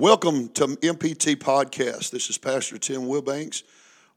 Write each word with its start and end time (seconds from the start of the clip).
Welcome 0.00 0.50
to 0.50 0.68
MPT 0.68 1.34
Podcast. 1.34 2.12
This 2.12 2.30
is 2.30 2.38
Pastor 2.38 2.78
Tim 2.78 3.00
Wilbanks. 3.00 3.64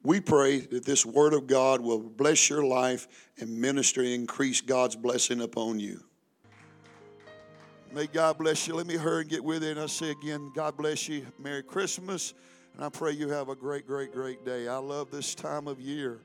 We 0.04 0.21
pray 0.21 0.59
that 0.59 0.85
this 0.85 1.07
Word 1.07 1.33
of 1.33 1.47
God 1.47 1.81
will 1.81 1.97
bless 1.97 2.51
your 2.51 2.63
life 2.63 3.07
and 3.39 3.59
ministry 3.59 4.13
increase 4.13 4.62
God's 4.62 4.96
blessing 4.96 5.41
upon 5.41 5.79
you. 5.79 5.99
May 7.91 8.05
God 8.05 8.38
bless 8.38 8.67
you. 8.67 8.75
Let 8.75 8.86
me 8.86 8.96
hurry 8.96 9.21
and 9.21 9.29
get 9.31 9.44
with 9.44 9.63
it. 9.63 9.71
And 9.71 9.79
I 9.79 9.88
say 9.88 10.12
again, 10.12 10.52
God 10.54 10.78
bless 10.78 11.09
you. 11.09 11.25
Merry 11.39 11.63
Christmas. 11.63 12.36
And 12.76 12.86
I 12.86 12.90
pray 12.90 13.13
you 13.13 13.29
have 13.29 13.50
a 13.50 13.56
great, 13.56 13.88
great, 13.88 14.13
great 14.13 14.46
day. 14.46 14.68
I 14.68 14.78
love 14.78 15.10
this 15.10 15.34
time 15.34 15.68
of 15.68 15.82
year. 15.82 16.20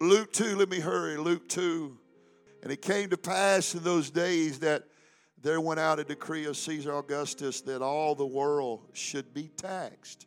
Luke 0.00 0.32
2, 0.32 0.56
let 0.56 0.70
me 0.70 0.80
hurry. 0.80 1.18
Luke 1.18 1.46
2. 1.46 1.94
And 2.62 2.72
it 2.72 2.80
came 2.80 3.10
to 3.10 3.18
pass 3.18 3.74
in 3.74 3.82
those 3.82 4.08
days 4.08 4.60
that 4.60 4.84
there 5.42 5.60
went 5.60 5.80
out 5.80 5.98
a 5.98 6.04
decree 6.04 6.46
of 6.46 6.56
Caesar 6.56 6.96
Augustus 6.96 7.60
that 7.62 7.82
all 7.82 8.14
the 8.14 8.26
world 8.26 8.88
should 8.92 9.34
be 9.34 9.48
taxed. 9.48 10.26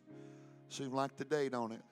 Seems 0.68 0.92
like 0.92 1.16
today, 1.16 1.48
don't 1.48 1.72
it? 1.72 1.82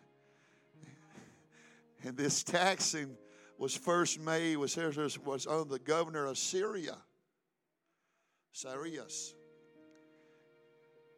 And 2.05 2.19
this 2.19 2.43
taxing 2.43 3.17
was 3.57 3.75
first 3.75 4.21
made 4.21 4.57
was, 4.57 4.77
was 5.25 5.47
on 5.47 5.69
the 5.69 5.79
governor 5.79 6.27
of 6.27 6.37
Syria, 6.37 6.98
Cyrus. 8.53 9.34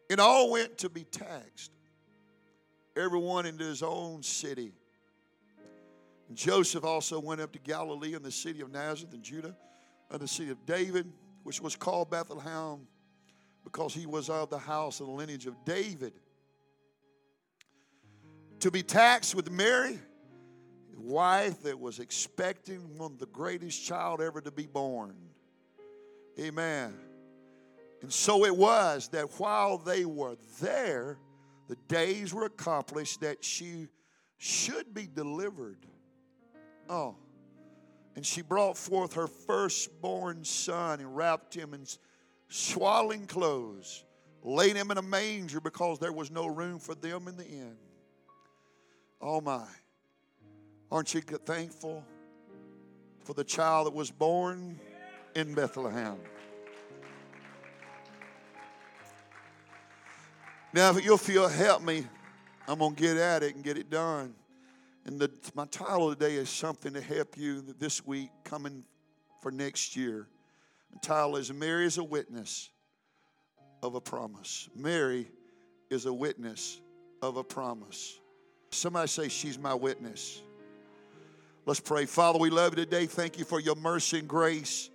It 0.08 0.20
all 0.20 0.52
went 0.52 0.78
to 0.78 0.88
be 0.88 1.02
taxed. 1.02 1.72
Everyone 2.96 3.46
into 3.46 3.64
his 3.64 3.82
own 3.82 4.22
city. 4.22 4.72
And 6.28 6.36
Joseph 6.36 6.84
also 6.84 7.18
went 7.18 7.40
up 7.40 7.52
to 7.52 7.58
Galilee 7.58 8.14
in 8.14 8.22
the 8.22 8.30
city 8.30 8.60
of 8.60 8.70
Nazareth 8.70 9.12
in 9.12 9.22
Judah, 9.22 9.56
in 10.12 10.20
the 10.20 10.28
city 10.28 10.50
of 10.50 10.64
David 10.66 11.12
which 11.46 11.60
was 11.60 11.76
called 11.76 12.10
Bethlehem 12.10 12.88
because 13.62 13.94
he 13.94 14.04
was 14.04 14.28
of 14.28 14.50
the 14.50 14.58
house 14.58 14.98
and 14.98 15.08
lineage 15.08 15.46
of 15.46 15.54
David. 15.64 16.12
To 18.60 18.70
be 18.72 18.82
taxed 18.82 19.32
with 19.36 19.48
Mary, 19.48 20.00
wife 20.98 21.62
that 21.62 21.78
was 21.78 22.00
expecting 22.00 22.98
one 22.98 23.12
of 23.12 23.18
the 23.20 23.26
greatest 23.26 23.86
child 23.86 24.20
ever 24.20 24.40
to 24.40 24.50
be 24.50 24.66
born. 24.66 25.14
Amen. 26.40 26.92
And 28.02 28.12
so 28.12 28.44
it 28.44 28.56
was 28.56 29.06
that 29.10 29.38
while 29.38 29.78
they 29.78 30.04
were 30.04 30.36
there, 30.60 31.16
the 31.68 31.76
days 31.86 32.34
were 32.34 32.46
accomplished 32.46 33.20
that 33.20 33.44
she 33.44 33.86
should 34.36 34.92
be 34.92 35.06
delivered. 35.06 35.86
Oh. 36.88 37.14
And 38.16 38.24
she 38.24 38.40
brought 38.40 38.78
forth 38.78 39.12
her 39.12 39.26
firstborn 39.26 40.42
son 40.42 41.00
and 41.00 41.14
wrapped 41.14 41.54
him 41.54 41.74
in 41.74 41.84
swaddling 42.48 43.26
clothes, 43.26 44.04
laid 44.42 44.74
him 44.74 44.90
in 44.90 44.96
a 44.96 45.02
manger 45.02 45.60
because 45.60 45.98
there 45.98 46.12
was 46.12 46.30
no 46.30 46.46
room 46.46 46.78
for 46.78 46.94
them 46.94 47.28
in 47.28 47.36
the 47.36 47.46
inn. 47.46 47.76
Oh 49.20 49.42
my. 49.42 49.66
Aren't 50.90 51.12
you 51.12 51.20
thankful 51.20 52.04
for 53.24 53.34
the 53.34 53.44
child 53.44 53.86
that 53.86 53.94
was 53.94 54.10
born 54.10 54.80
in 55.34 55.52
Bethlehem? 55.52 56.16
Now, 60.72 60.90
if 60.90 61.04
you'll 61.04 61.18
feel 61.18 61.48
help 61.48 61.82
me, 61.82 62.06
I'm 62.68 62.78
going 62.78 62.94
to 62.94 63.02
get 63.02 63.16
at 63.16 63.42
it 63.42 63.54
and 63.54 63.64
get 63.64 63.76
it 63.76 63.90
done. 63.90 64.34
And 65.06 65.20
the, 65.20 65.30
my 65.54 65.66
title 65.66 66.12
today 66.12 66.34
is 66.34 66.50
something 66.50 66.92
to 66.92 67.00
help 67.00 67.38
you 67.38 67.62
this 67.78 68.04
week 68.04 68.30
coming 68.42 68.82
for 69.40 69.52
next 69.52 69.94
year. 69.94 70.26
The 70.92 70.98
title 70.98 71.36
is 71.36 71.52
Mary 71.52 71.86
is 71.86 71.96
a 71.98 72.02
Witness 72.02 72.70
of 73.84 73.94
a 73.94 74.00
Promise. 74.00 74.68
Mary 74.74 75.30
is 75.90 76.06
a 76.06 76.12
witness 76.12 76.80
of 77.22 77.36
a 77.36 77.44
promise. 77.44 78.18
Somebody 78.70 79.06
say, 79.06 79.28
She's 79.28 79.56
my 79.56 79.74
witness. 79.74 80.42
Let's 81.66 81.78
pray. 81.78 82.04
Father, 82.04 82.40
we 82.40 82.50
love 82.50 82.76
you 82.76 82.84
today. 82.84 83.06
Thank 83.06 83.38
you 83.38 83.44
for 83.44 83.60
your 83.60 83.76
mercy 83.76 84.18
and 84.18 84.28
grace. 84.28 84.90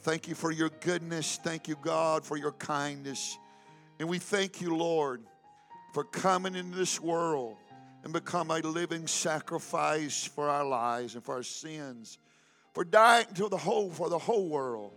Thank 0.00 0.28
you 0.28 0.34
for 0.34 0.50
your 0.50 0.68
goodness. 0.80 1.38
Thank 1.42 1.66
you, 1.66 1.76
God, 1.80 2.26
for 2.26 2.36
your 2.36 2.52
kindness. 2.52 3.38
And 3.98 4.08
we 4.08 4.18
thank 4.18 4.60
you, 4.60 4.76
Lord, 4.76 5.22
for 5.94 6.04
coming 6.04 6.54
into 6.54 6.76
this 6.76 7.00
world 7.00 7.56
and 8.04 8.12
become 8.12 8.50
a 8.50 8.58
living 8.58 9.06
sacrifice 9.06 10.24
for 10.24 10.48
our 10.48 10.64
lives 10.64 11.14
and 11.14 11.24
for 11.24 11.34
our 11.34 11.42
sins, 11.42 12.18
for 12.72 12.84
dying 12.84 13.26
to 13.34 13.48
the 13.48 13.56
whole 13.56 13.90
for 13.90 14.08
the 14.08 14.18
whole 14.18 14.48
world. 14.48 14.92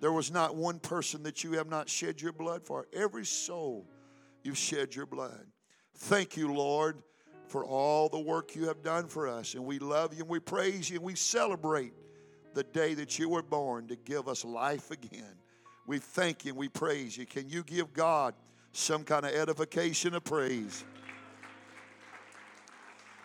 There 0.00 0.12
was 0.12 0.30
not 0.32 0.56
one 0.56 0.78
person 0.78 1.22
that 1.24 1.44
you 1.44 1.52
have 1.52 1.68
not 1.68 1.88
shed 1.88 2.22
your 2.22 2.32
blood 2.32 2.64
for. 2.64 2.86
Every 2.92 3.26
soul 3.26 3.86
you've 4.42 4.56
shed 4.56 4.94
your 4.94 5.06
blood. 5.06 5.46
Thank 5.94 6.36
you, 6.36 6.52
Lord, 6.52 7.02
for 7.46 7.64
all 7.64 8.08
the 8.08 8.18
work 8.18 8.54
you 8.54 8.66
have 8.66 8.82
done 8.82 9.06
for 9.08 9.28
us. 9.28 9.54
And 9.54 9.64
we 9.64 9.78
love 9.78 10.14
you 10.14 10.20
and 10.20 10.28
we 10.28 10.40
praise 10.40 10.88
you 10.88 10.96
and 10.96 11.04
we 11.04 11.14
celebrate 11.14 11.92
the 12.54 12.62
day 12.62 12.94
that 12.94 13.18
you 13.18 13.28
were 13.28 13.42
born 13.42 13.88
to 13.88 13.96
give 13.96 14.26
us 14.28 14.44
life 14.44 14.90
again. 14.90 15.36
We 15.86 15.98
thank 15.98 16.44
you 16.44 16.52
and 16.52 16.58
we 16.58 16.68
praise 16.68 17.16
you. 17.16 17.26
Can 17.26 17.48
you 17.50 17.62
give 17.62 17.92
God 17.92 18.34
some 18.72 19.04
kind 19.04 19.26
of 19.26 19.32
edification 19.32 20.14
of 20.14 20.24
praise? 20.24 20.84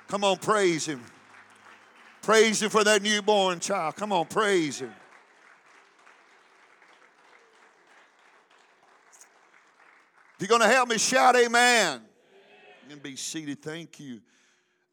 Come 0.07 0.23
on, 0.23 0.37
praise 0.37 0.85
Him. 0.85 1.01
Praise 2.21 2.61
Him 2.61 2.69
for 2.69 2.83
that 2.83 3.01
newborn 3.01 3.59
child. 3.59 3.95
Come 3.95 4.11
on, 4.11 4.25
praise 4.25 4.79
Him. 4.79 4.93
If 10.35 10.41
you're 10.41 10.47
going 10.49 10.61
to 10.61 10.75
help 10.75 10.89
me, 10.89 10.97
shout 10.97 11.35
amen. 11.35 12.01
And 12.89 13.01
be 13.01 13.15
seated. 13.15 13.61
Thank 13.61 13.99
you. 13.99 14.21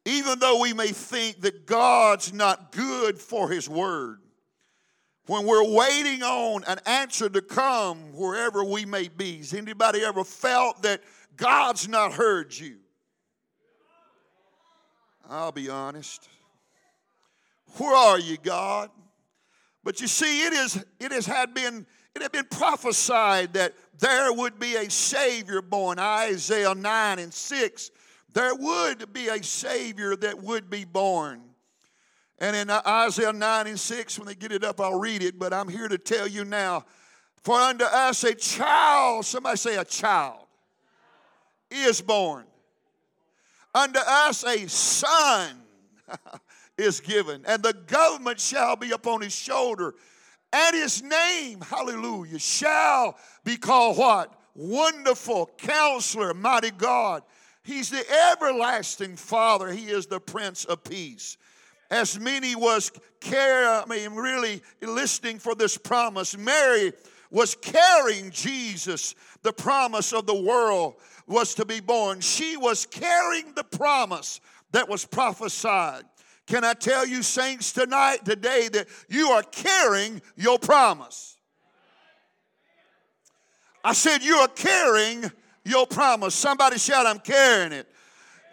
Even 0.05 0.39
though 0.39 0.59
we 0.61 0.73
may 0.73 0.87
think 0.87 1.41
that 1.41 1.65
God's 1.65 2.33
not 2.33 2.71
good 2.71 3.19
for 3.19 3.49
His 3.49 3.69
word, 3.69 4.19
when 5.27 5.45
we're 5.45 5.69
waiting 5.69 6.23
on 6.23 6.63
an 6.65 6.79
answer 6.85 7.29
to 7.29 7.41
come 7.41 8.13
wherever 8.13 8.63
we 8.63 8.85
may 8.85 9.07
be, 9.07 9.37
has 9.37 9.53
anybody 9.53 10.03
ever 10.03 10.23
felt 10.23 10.81
that 10.83 11.01
God's 11.37 11.87
not 11.87 12.13
heard 12.13 12.57
you? 12.57 12.77
I'll 15.29 15.51
be 15.51 15.69
honest. 15.69 16.27
Where 17.77 17.95
are 17.95 18.19
you, 18.19 18.37
God? 18.37 18.89
But 19.83 19.99
you 20.01 20.07
see, 20.07 20.45
it 20.45 20.53
is 20.53 20.85
it 20.99 21.11
has 21.11 21.25
had 21.25 21.53
been 21.53 21.85
it 22.15 22.21
had 22.21 22.31
been 22.31 22.45
prophesied 22.45 23.53
that 23.53 23.73
there 23.99 24.31
would 24.31 24.59
be 24.59 24.75
a 24.75 24.89
Savior 24.89 25.61
born. 25.61 25.97
Isaiah 25.99 26.75
9 26.75 27.19
and 27.19 27.33
6. 27.33 27.91
There 28.33 28.53
would 28.55 29.13
be 29.13 29.27
a 29.27 29.41
Savior 29.43 30.15
that 30.17 30.41
would 30.41 30.69
be 30.69 30.85
born. 30.85 31.41
And 32.39 32.55
in 32.55 32.69
Isaiah 32.69 33.33
9 33.33 33.67
and 33.67 33.79
6, 33.79 34.19
when 34.19 34.27
they 34.27 34.35
get 34.35 34.51
it 34.51 34.63
up, 34.63 34.81
I'll 34.81 34.99
read 34.99 35.23
it, 35.23 35.39
but 35.39 35.53
I'm 35.53 35.69
here 35.69 35.87
to 35.87 35.97
tell 35.97 36.27
you 36.27 36.43
now. 36.43 36.85
For 37.43 37.55
unto 37.55 37.85
us 37.85 38.23
a 38.23 38.33
child, 38.33 39.25
somebody 39.25 39.57
say 39.57 39.77
a 39.77 39.85
child, 39.85 40.45
is 41.69 42.01
born 42.01 42.45
Unto 43.73 43.99
us 43.99 44.43
a 44.43 44.67
son 44.67 45.55
is 46.77 46.99
given, 46.99 47.43
and 47.47 47.63
the 47.63 47.73
government 47.73 48.39
shall 48.39 48.75
be 48.75 48.91
upon 48.91 49.21
his 49.21 49.35
shoulder. 49.35 49.95
And 50.51 50.75
his 50.75 51.01
name, 51.01 51.61
hallelujah, 51.61 52.37
shall 52.37 53.17
be 53.43 53.57
called 53.57 53.97
what? 53.97 54.39
Wonderful 54.53 55.49
Counselor, 55.57 56.35
Mighty 56.35 56.69
God. 56.69 57.23
He's 57.63 57.89
the 57.89 58.05
everlasting 58.31 59.15
Father. 59.15 59.69
He 59.71 59.85
is 59.85 60.05
the 60.05 60.19
Prince 60.19 60.65
of 60.65 60.83
Peace. 60.83 61.37
As 61.89 62.19
many 62.19 62.55
was 62.55 62.91
care, 63.19 63.67
I 63.67 63.85
mean, 63.85 64.13
really 64.13 64.61
listening 64.81 65.39
for 65.39 65.55
this 65.55 65.77
promise, 65.77 66.37
Mary 66.37 66.93
was 67.31 67.55
carrying 67.55 68.29
Jesus, 68.29 69.15
the 69.41 69.53
promise 69.53 70.13
of 70.13 70.27
the 70.27 70.39
world 70.39 70.95
was 71.27 71.55
to 71.55 71.65
be 71.65 71.79
born. 71.79 72.19
She 72.21 72.57
was 72.57 72.85
carrying 72.85 73.53
the 73.55 73.63
promise 73.63 74.39
that 74.71 74.89
was 74.89 75.05
prophesied. 75.05 76.03
Can 76.45 76.63
I 76.63 76.73
tell 76.73 77.07
you, 77.07 77.23
saints, 77.23 77.71
tonight, 77.71 78.25
today, 78.25 78.67
that 78.73 78.87
you 79.09 79.29
are 79.29 79.43
carrying 79.43 80.21
your 80.35 80.59
promise? 80.59 81.37
I 83.83 83.93
said, 83.93 84.23
You 84.23 84.35
are 84.37 84.47
carrying 84.49 85.31
your 85.63 85.87
promise. 85.87 86.35
Somebody 86.35 86.77
shout, 86.77 87.05
I'm 87.05 87.19
carrying 87.19 87.71
it. 87.71 87.87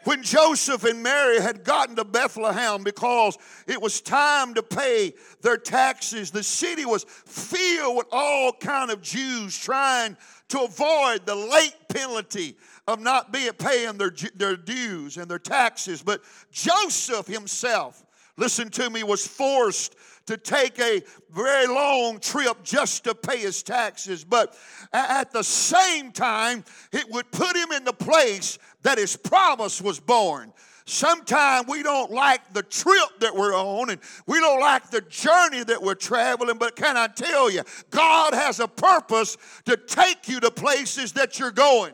When 0.05 0.23
Joseph 0.23 0.85
and 0.85 1.03
Mary 1.03 1.41
had 1.41 1.63
gotten 1.63 1.97
to 1.97 2.05
Bethlehem 2.05 2.83
because 2.83 3.37
it 3.67 3.81
was 3.81 4.01
time 4.01 4.55
to 4.55 4.63
pay 4.63 5.13
their 5.43 5.59
taxes, 5.59 6.31
the 6.31 6.43
city 6.43 6.87
was 6.87 7.05
filled 7.05 7.97
with 7.97 8.07
all 8.11 8.53
kind 8.53 8.91
of 8.91 9.03
Jews 9.03 9.59
trying 9.59 10.17
to 10.49 10.63
avoid 10.63 11.27
the 11.27 11.35
late 11.35 11.77
penalty 11.89 12.57
of 12.89 13.01
not 13.01 13.31
being 13.31 13.53
paying 13.53 13.99
their, 13.99 14.13
their 14.35 14.57
dues 14.57 15.19
and 15.19 15.31
their 15.31 15.39
taxes. 15.39 16.03
But 16.03 16.23
Joseph 16.51 17.27
himself 17.27 18.03
listen 18.41 18.71
to 18.71 18.91
me, 18.91 19.05
was 19.05 19.27
forced 19.27 19.95
to 20.31 20.37
take 20.37 20.79
a 20.79 21.03
very 21.33 21.67
long 21.67 22.21
trip 22.21 22.63
just 22.63 23.03
to 23.03 23.17
pay 23.17 23.39
his 23.39 23.65
taxes. 23.65 24.23
But 24.23 24.57
at 24.93 25.33
the 25.33 25.43
same 25.43 26.13
time, 26.13 26.65
it 26.93 27.11
would 27.11 27.33
put 27.33 27.57
him 27.57 27.73
in 27.73 27.83
the 27.83 27.93
place 27.93 28.57
that 28.83 28.97
his 28.97 29.17
promise 29.17 29.83
was 29.83 29.99
born. 29.99 30.53
Sometimes 30.85 31.67
we 31.67 31.83
don't 31.83 32.13
like 32.13 32.53
the 32.53 32.63
trip 32.63 33.09
that 33.19 33.35
we're 33.35 33.57
on 33.57 33.91
and 33.91 34.01
we 34.27 34.39
don't 34.39 34.61
like 34.61 34.89
the 34.91 35.01
journey 35.01 35.65
that 35.65 35.83
we're 35.83 35.97
traveling, 35.97 36.59
but 36.59 36.77
can 36.77 36.97
I 36.97 37.09
tell 37.09 37.51
you, 37.51 37.63
God 37.91 38.33
has 38.33 38.61
a 38.61 38.69
purpose 38.69 39.37
to 39.65 39.77
take 39.77 40.29
you 40.29 40.39
to 40.39 40.53
places 40.53 41.13
that 41.15 41.41
you're 41.41 41.51
going. 41.51 41.93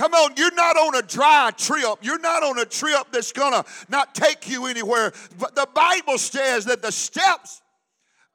Come 0.00 0.14
on, 0.14 0.32
you're 0.38 0.54
not 0.54 0.78
on 0.78 0.94
a 0.94 1.02
dry 1.02 1.50
trip. 1.58 1.98
You're 2.00 2.20
not 2.20 2.42
on 2.42 2.58
a 2.58 2.64
trip 2.64 3.08
that's 3.12 3.32
going 3.32 3.52
to 3.52 3.62
not 3.90 4.14
take 4.14 4.48
you 4.48 4.64
anywhere. 4.64 5.12
But 5.38 5.54
the 5.54 5.68
Bible 5.74 6.16
says 6.16 6.64
that 6.64 6.80
the 6.80 6.90
steps 6.90 7.60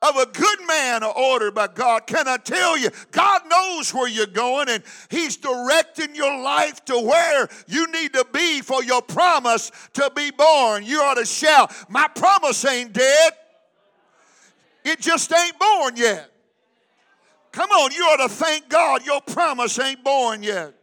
of 0.03 0.15
a 0.15 0.27
good 0.27 0.59
man 0.67 1.01
are 1.01 1.17
ordered 1.17 1.55
by 1.55 1.65
God. 1.65 2.05
Can 2.05 2.27
I 2.27 2.37
tell 2.37 2.77
you, 2.77 2.91
God 3.09 3.41
knows 3.49 3.91
where 3.95 4.07
you're 4.07 4.27
going 4.27 4.69
and 4.69 4.83
He's 5.09 5.37
directing 5.37 6.13
your 6.13 6.39
life 6.39 6.85
to 6.85 6.99
where 6.99 7.49
you 7.67 7.91
need 7.91 8.13
to 8.13 8.27
be 8.31 8.61
for 8.61 8.83
your 8.83 9.01
promise 9.01 9.71
to 9.93 10.11
be 10.15 10.29
born. 10.29 10.85
You 10.85 11.01
ought 11.01 11.15
to 11.15 11.25
shout, 11.25 11.73
My 11.89 12.07
promise 12.09 12.63
ain't 12.63 12.93
dead, 12.93 13.33
it 14.83 14.99
just 14.99 15.33
ain't 15.33 15.57
born 15.57 15.95
yet. 15.95 16.29
Come 17.51 17.71
on, 17.71 17.91
you 17.91 18.03
ought 18.03 18.27
to 18.27 18.29
thank 18.29 18.69
God 18.69 19.03
your 19.03 19.21
promise 19.21 19.79
ain't 19.79 20.03
born 20.03 20.43
yet. 20.43 20.74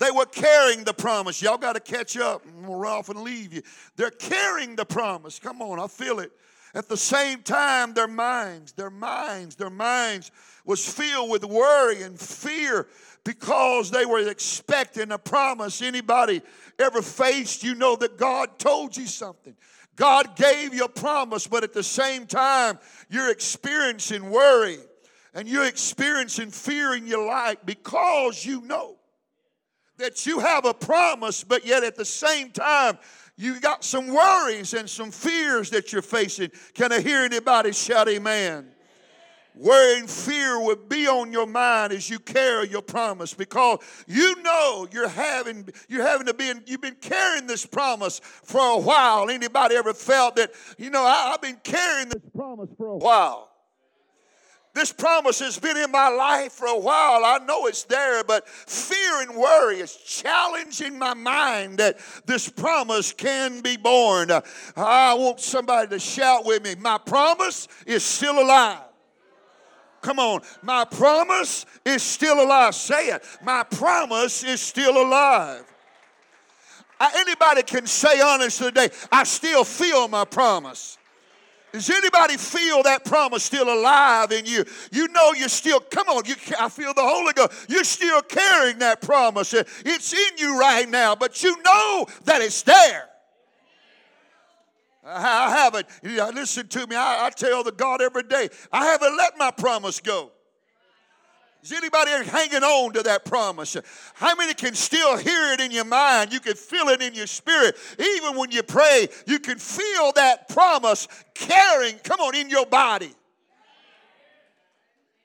They 0.00 0.10
were 0.10 0.24
carrying 0.24 0.82
the 0.82 0.94
promise. 0.94 1.42
Y'all 1.42 1.58
got 1.58 1.74
to 1.74 1.80
catch 1.80 2.16
up. 2.16 2.42
Run 2.62 2.90
off 2.90 3.10
and 3.10 3.20
leave 3.20 3.52
you. 3.52 3.62
They're 3.96 4.10
carrying 4.10 4.74
the 4.74 4.86
promise. 4.86 5.38
Come 5.38 5.60
on, 5.60 5.78
I 5.78 5.86
feel 5.88 6.20
it. 6.20 6.32
At 6.74 6.88
the 6.88 6.96
same 6.96 7.42
time, 7.42 7.92
their 7.92 8.08
minds, 8.08 8.72
their 8.72 8.90
minds, 8.90 9.56
their 9.56 9.70
minds 9.70 10.30
was 10.64 10.86
filled 10.90 11.30
with 11.30 11.44
worry 11.44 12.02
and 12.02 12.18
fear 12.18 12.88
because 13.24 13.90
they 13.90 14.06
were 14.06 14.26
expecting 14.26 15.12
a 15.12 15.18
promise. 15.18 15.82
Anybody 15.82 16.40
ever 16.78 17.02
faced, 17.02 17.62
you 17.62 17.74
know 17.74 17.94
that 17.96 18.16
God 18.16 18.58
told 18.58 18.96
you 18.96 19.06
something. 19.06 19.54
God 19.96 20.34
gave 20.34 20.72
you 20.72 20.84
a 20.84 20.88
promise, 20.88 21.46
but 21.46 21.62
at 21.62 21.74
the 21.74 21.82
same 21.82 22.26
time, 22.26 22.78
you're 23.10 23.30
experiencing 23.30 24.30
worry 24.30 24.78
and 25.34 25.46
you're 25.46 25.66
experiencing 25.66 26.50
fear 26.50 26.94
in 26.94 27.06
your 27.06 27.26
life 27.26 27.58
because 27.66 28.46
you 28.46 28.62
know 28.62 28.96
that 30.00 30.26
you 30.26 30.40
have 30.40 30.64
a 30.64 30.74
promise, 30.74 31.44
but 31.44 31.64
yet 31.64 31.84
at 31.84 31.96
the 31.96 32.04
same 32.04 32.50
time, 32.50 32.98
you 33.36 33.60
got 33.60 33.84
some 33.84 34.08
worries 34.08 34.74
and 34.74 34.88
some 34.88 35.10
fears 35.10 35.70
that 35.70 35.92
you're 35.92 36.02
facing. 36.02 36.50
Can 36.74 36.92
I 36.92 37.00
hear 37.00 37.22
anybody 37.22 37.72
shout 37.72 38.08
amen? 38.08 38.70
Worry 39.54 40.00
and 40.00 40.10
fear 40.10 40.60
will 40.60 40.76
be 40.76 41.08
on 41.08 41.32
your 41.32 41.46
mind 41.46 41.92
as 41.92 42.08
you 42.08 42.18
carry 42.18 42.68
your 42.68 42.82
promise 42.82 43.34
because 43.34 43.80
you 44.06 44.40
know 44.42 44.86
you're 44.92 45.08
having 45.08 45.68
you're 45.88 46.06
having 46.06 46.26
to 46.28 46.34
be 46.34 46.48
in, 46.48 46.62
you've 46.66 46.80
been 46.80 46.96
carrying 47.00 47.46
this 47.46 47.66
promise 47.66 48.20
for 48.22 48.60
a 48.60 48.78
while. 48.78 49.28
Anybody 49.28 49.74
ever 49.74 49.92
felt 49.92 50.36
that, 50.36 50.52
you 50.78 50.88
know, 50.90 51.02
I, 51.02 51.32
I've 51.34 51.42
been 51.42 51.58
carrying 51.64 52.08
this 52.08 52.22
promise 52.34 52.70
for 52.78 52.86
a 52.86 52.96
while. 52.96 53.49
This 54.72 54.92
promise 54.92 55.40
has 55.40 55.58
been 55.58 55.76
in 55.76 55.90
my 55.90 56.08
life 56.08 56.52
for 56.52 56.66
a 56.66 56.78
while. 56.78 57.24
I 57.24 57.38
know 57.44 57.66
it's 57.66 57.82
there, 57.84 58.22
but 58.22 58.48
fear 58.48 59.22
and 59.22 59.34
worry 59.34 59.80
is 59.80 59.96
challenging 59.96 60.96
my 60.96 61.12
mind 61.12 61.78
that 61.78 61.98
this 62.24 62.48
promise 62.48 63.12
can 63.12 63.62
be 63.62 63.76
born. 63.76 64.30
I 64.76 65.14
want 65.14 65.40
somebody 65.40 65.88
to 65.88 65.98
shout 65.98 66.44
with 66.44 66.62
me 66.62 66.76
My 66.78 66.98
promise 66.98 67.66
is 67.84 68.04
still 68.04 68.40
alive. 68.40 68.78
Come 70.02 70.18
on, 70.18 70.40
my 70.62 70.84
promise 70.84 71.66
is 71.84 72.02
still 72.02 72.42
alive. 72.42 72.74
Say 72.74 73.08
it. 73.08 73.22
My 73.42 73.64
promise 73.64 74.44
is 74.44 74.60
still 74.60 75.02
alive. 75.02 75.64
Anybody 77.00 77.62
can 77.62 77.86
say 77.86 78.20
honestly 78.20 78.68
today, 78.68 78.88
I 79.10 79.24
still 79.24 79.64
feel 79.64 80.06
my 80.08 80.24
promise. 80.24 80.98
Does 81.72 81.88
anybody 81.90 82.36
feel 82.36 82.82
that 82.82 83.04
promise 83.04 83.44
still 83.44 83.72
alive 83.72 84.32
in 84.32 84.44
you? 84.46 84.64
You 84.90 85.08
know 85.08 85.32
you're 85.32 85.48
still, 85.48 85.80
come 85.80 86.08
on, 86.08 86.24
you, 86.26 86.34
I 86.58 86.68
feel 86.68 86.92
the 86.94 87.02
Holy 87.02 87.32
Ghost. 87.32 87.66
You're 87.68 87.84
still 87.84 88.22
carrying 88.22 88.78
that 88.80 89.00
promise. 89.00 89.54
It's 89.54 90.12
in 90.12 90.38
you 90.38 90.58
right 90.58 90.88
now, 90.88 91.14
but 91.14 91.42
you 91.42 91.56
know 91.62 92.06
that 92.24 92.42
it's 92.42 92.62
there. 92.62 93.06
I 95.04 95.50
haven't, 95.50 95.86
listen 96.34 96.68
to 96.68 96.86
me, 96.86 96.94
I, 96.94 97.26
I 97.26 97.30
tell 97.30 97.64
the 97.64 97.72
God 97.72 98.02
every 98.02 98.22
day, 98.24 98.48
I 98.70 98.86
haven't 98.86 99.16
let 99.16 99.38
my 99.38 99.50
promise 99.50 99.98
go. 100.00 100.30
Is 101.62 101.72
anybody 101.72 102.10
hanging 102.10 102.62
on 102.62 102.92
to 102.94 103.02
that 103.02 103.24
promise? 103.24 103.76
How 104.14 104.34
many 104.34 104.54
can 104.54 104.74
still 104.74 105.18
hear 105.18 105.52
it 105.52 105.60
in 105.60 105.70
your 105.70 105.84
mind? 105.84 106.32
You 106.32 106.40
can 106.40 106.54
feel 106.54 106.88
it 106.88 107.02
in 107.02 107.14
your 107.14 107.26
spirit. 107.26 107.76
Even 107.98 108.36
when 108.36 108.50
you 108.50 108.62
pray, 108.62 109.08
you 109.26 109.38
can 109.38 109.58
feel 109.58 110.12
that 110.12 110.48
promise 110.48 111.06
carrying, 111.34 111.98
come 111.98 112.20
on, 112.20 112.34
in 112.34 112.48
your 112.48 112.64
body. 112.64 113.14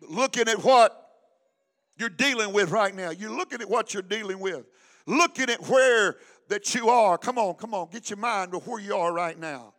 Looking 0.01 0.49
at 0.49 0.61
what 0.61 1.09
you're 1.97 2.09
dealing 2.09 2.51
with 2.51 2.69
right 2.69 2.93
now. 2.93 3.11
You're 3.11 3.35
looking 3.35 3.61
at 3.61 3.69
what 3.69 3.93
you're 3.93 4.03
dealing 4.03 4.39
with. 4.39 4.65
Looking 5.05 5.49
at 5.49 5.61
where 5.69 6.17
that 6.49 6.75
you 6.75 6.89
are. 6.89 7.17
Come 7.17 7.37
on, 7.37 7.55
come 7.55 7.73
on, 7.73 7.87
get 7.91 8.09
your 8.09 8.17
mind 8.17 8.51
to 8.51 8.59
where 8.59 8.81
you 8.81 8.95
are 8.95 9.13
right 9.13 9.39
now. 9.39 9.73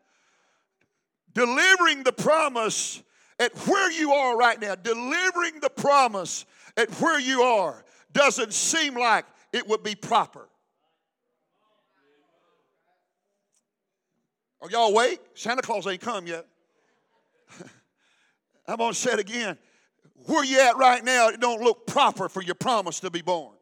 Delivering 1.35 2.02
the 2.02 2.12
promise 2.12 3.02
at 3.38 3.53
where 3.67 3.91
you 3.91 4.12
are 4.12 4.37
right 4.37 4.61
now, 4.61 4.75
delivering 4.75 5.61
the 5.61 5.71
promise 5.71 6.44
at 6.77 6.91
where 7.00 7.21
you 7.21 7.43
are, 7.43 7.85
doesn't 8.12 8.53
seem 8.53 8.94
like 8.94 9.27
it 9.53 9.69
would 9.69 9.83
be 9.83 9.94
proper. 9.94 10.49
Are 14.62 14.71
y'all 14.71 14.88
awake? 14.88 15.21
Santa 15.35 15.62
Claus 15.62 15.87
ain't 15.87 16.00
come 16.00 16.27
yet. 16.27 16.47
I'm 18.67 18.79
going 18.79 18.93
to 18.93 18.99
say 18.99 19.12
it 19.12 19.19
again. 19.19 19.59
Where 20.27 20.44
you 20.44 20.61
at 20.61 20.77
right 20.77 21.05
now, 21.05 21.29
it 21.29 21.41
don't 21.41 21.62
look 21.62 21.87
proper 21.87 22.29
for 22.29 22.43
your 22.43 22.55
promise 22.55 23.00
to 23.00 23.11
be 23.11 23.23
born. 23.23 23.55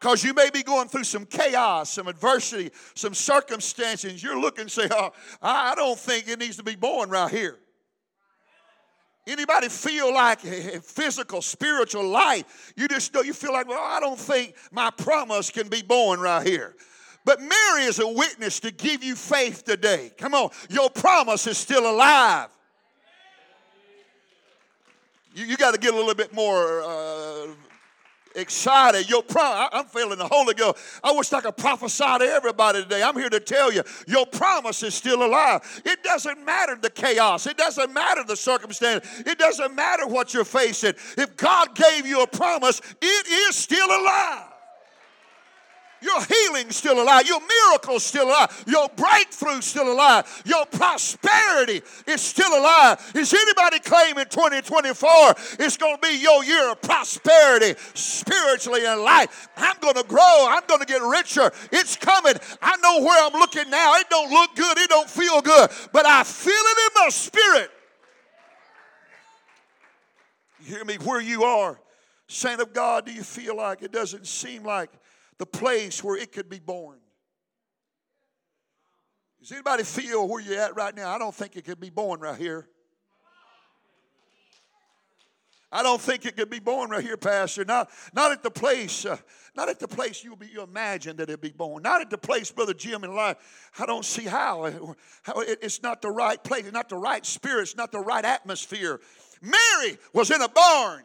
Because 0.00 0.24
you 0.24 0.34
may 0.34 0.50
be 0.50 0.62
going 0.62 0.88
through 0.88 1.04
some 1.04 1.26
chaos, 1.26 1.90
some 1.90 2.08
adversity, 2.08 2.70
some 2.94 3.14
circumstances. 3.14 4.22
You're 4.22 4.40
looking 4.40 4.62
and 4.62 4.70
say, 4.70 4.88
oh, 4.90 5.10
I 5.40 5.74
don't 5.74 5.98
think 5.98 6.26
it 6.26 6.38
needs 6.38 6.56
to 6.56 6.64
be 6.64 6.74
born 6.74 7.10
right 7.10 7.30
here. 7.30 7.58
Anybody 9.26 9.68
feel 9.68 10.12
like 10.12 10.40
physical, 10.40 11.42
spiritual 11.42 12.08
life? 12.08 12.72
You 12.76 12.88
just 12.88 13.14
know 13.14 13.22
you 13.22 13.32
feel 13.32 13.52
like, 13.52 13.68
well, 13.68 13.80
I 13.80 14.00
don't 14.00 14.18
think 14.18 14.56
my 14.72 14.90
promise 14.90 15.50
can 15.50 15.68
be 15.68 15.80
born 15.82 16.18
right 16.18 16.44
here. 16.44 16.74
But 17.24 17.40
Mary 17.40 17.84
is 17.84 18.00
a 18.00 18.08
witness 18.08 18.58
to 18.60 18.72
give 18.72 19.04
you 19.04 19.14
faith 19.14 19.64
today. 19.64 20.10
Come 20.18 20.34
on, 20.34 20.50
your 20.68 20.90
promise 20.90 21.46
is 21.46 21.56
still 21.56 21.88
alive. 21.88 22.48
You, 25.34 25.46
you 25.46 25.56
got 25.56 25.72
to 25.72 25.80
get 25.80 25.94
a 25.94 25.96
little 25.96 26.14
bit 26.14 26.34
more 26.34 26.82
uh, 26.82 27.46
excited. 28.34 29.08
Your 29.08 29.22
I'm 29.36 29.86
feeling 29.86 30.18
the 30.18 30.28
Holy 30.28 30.54
Ghost. 30.54 30.78
I 31.02 31.12
wish 31.12 31.32
I 31.32 31.40
could 31.40 31.56
prophesy 31.56 32.04
to 32.04 32.24
everybody 32.24 32.82
today. 32.82 33.02
I'm 33.02 33.16
here 33.16 33.30
to 33.30 33.40
tell 33.40 33.72
you, 33.72 33.82
your 34.06 34.26
promise 34.26 34.82
is 34.82 34.94
still 34.94 35.24
alive. 35.24 35.82
It 35.84 36.02
doesn't 36.02 36.44
matter 36.44 36.76
the 36.76 36.90
chaos. 36.90 37.46
It 37.46 37.56
doesn't 37.56 37.92
matter 37.92 38.24
the 38.24 38.36
circumstance. 38.36 39.06
It 39.20 39.38
doesn't 39.38 39.74
matter 39.74 40.06
what 40.06 40.34
you're 40.34 40.44
facing. 40.44 40.94
If 41.16 41.36
God 41.36 41.74
gave 41.74 42.06
you 42.06 42.22
a 42.22 42.26
promise, 42.26 42.80
it 43.00 43.26
is 43.28 43.56
still 43.56 43.86
alive. 43.86 44.51
Your 46.02 46.22
healing's 46.24 46.76
still 46.76 47.00
alive. 47.00 47.26
Your 47.26 47.40
miracle's 47.40 48.04
still 48.04 48.28
alive. 48.28 48.64
Your 48.66 48.88
breakthrough's 48.90 49.66
still 49.66 49.92
alive. 49.92 50.42
Your 50.44 50.66
prosperity 50.66 51.80
is 52.06 52.20
still 52.20 52.52
alive. 52.58 53.12
Is 53.14 53.32
anybody 53.32 53.78
claiming 53.78 54.24
2024 54.24 55.34
is 55.60 55.76
going 55.76 55.96
to 55.96 56.00
be 56.00 56.18
your 56.18 56.42
year 56.44 56.72
of 56.72 56.82
prosperity 56.82 57.78
spiritually 57.94 58.84
and 58.84 59.02
life? 59.02 59.48
I'm 59.56 59.76
going 59.80 59.94
to 59.94 60.04
grow. 60.04 60.46
I'm 60.48 60.62
going 60.66 60.80
to 60.80 60.86
get 60.86 61.02
richer. 61.02 61.52
It's 61.70 61.96
coming. 61.96 62.34
I 62.60 62.76
know 62.78 63.04
where 63.04 63.24
I'm 63.24 63.34
looking 63.34 63.70
now. 63.70 63.94
It 63.96 64.10
don't 64.10 64.30
look 64.30 64.56
good. 64.56 64.78
It 64.78 64.90
don't 64.90 65.08
feel 65.08 65.40
good. 65.40 65.70
But 65.92 66.06
I 66.06 66.24
feel 66.24 66.52
it 66.52 66.78
in 66.78 67.02
my 67.02 67.08
spirit. 67.10 67.70
You 70.60 70.76
hear 70.76 70.84
me? 70.84 70.94
Where 70.96 71.20
you 71.20 71.44
are, 71.44 71.78
saint 72.28 72.60
of 72.60 72.72
God, 72.72 73.06
do 73.06 73.12
you 73.12 73.22
feel 73.22 73.56
like 73.56 73.82
it 73.82 73.92
doesn't 73.92 74.26
seem 74.26 74.62
like 74.62 74.90
the 75.42 75.46
place 75.46 76.04
where 76.04 76.16
it 76.16 76.30
could 76.30 76.48
be 76.48 76.60
born. 76.60 77.00
Does 79.40 79.50
anybody 79.50 79.82
feel 79.82 80.28
where 80.28 80.40
you're 80.40 80.60
at 80.60 80.76
right 80.76 80.94
now? 80.94 81.12
I 81.12 81.18
don't 81.18 81.34
think 81.34 81.56
it 81.56 81.64
could 81.64 81.80
be 81.80 81.90
born 81.90 82.20
right 82.20 82.38
here. 82.38 82.68
I 85.72 85.82
don't 85.82 86.00
think 86.00 86.26
it 86.26 86.36
could 86.36 86.48
be 86.48 86.60
born 86.60 86.90
right 86.90 87.02
here, 87.02 87.16
Pastor. 87.16 87.64
Not, 87.64 87.90
not 88.14 88.30
at 88.30 88.44
the 88.44 88.52
place, 88.52 89.04
uh, 89.04 89.16
not 89.56 89.68
at 89.68 89.80
the 89.80 89.88
place 89.88 90.22
you, 90.22 90.36
be, 90.36 90.46
you 90.46 90.62
imagine 90.62 91.16
that 91.16 91.24
it'd 91.24 91.40
be 91.40 91.50
born. 91.50 91.82
Not 91.82 92.00
at 92.02 92.10
the 92.10 92.18
place, 92.18 92.52
Brother 92.52 92.74
Jim, 92.74 93.02
in 93.02 93.12
life. 93.12 93.36
I 93.80 93.84
don't 93.84 94.04
see 94.04 94.26
how. 94.26 94.94
how 95.24 95.40
it, 95.40 95.58
it's 95.60 95.82
not 95.82 96.02
the 96.02 96.10
right 96.10 96.40
place. 96.44 96.70
Not 96.70 96.88
the 96.88 96.98
right 96.98 97.26
spirit. 97.26 97.62
It's 97.62 97.76
not 97.76 97.90
the 97.90 97.98
right 97.98 98.24
atmosphere. 98.24 99.00
Mary 99.40 99.98
was 100.12 100.30
in 100.30 100.40
a 100.40 100.48
barn. 100.48 101.02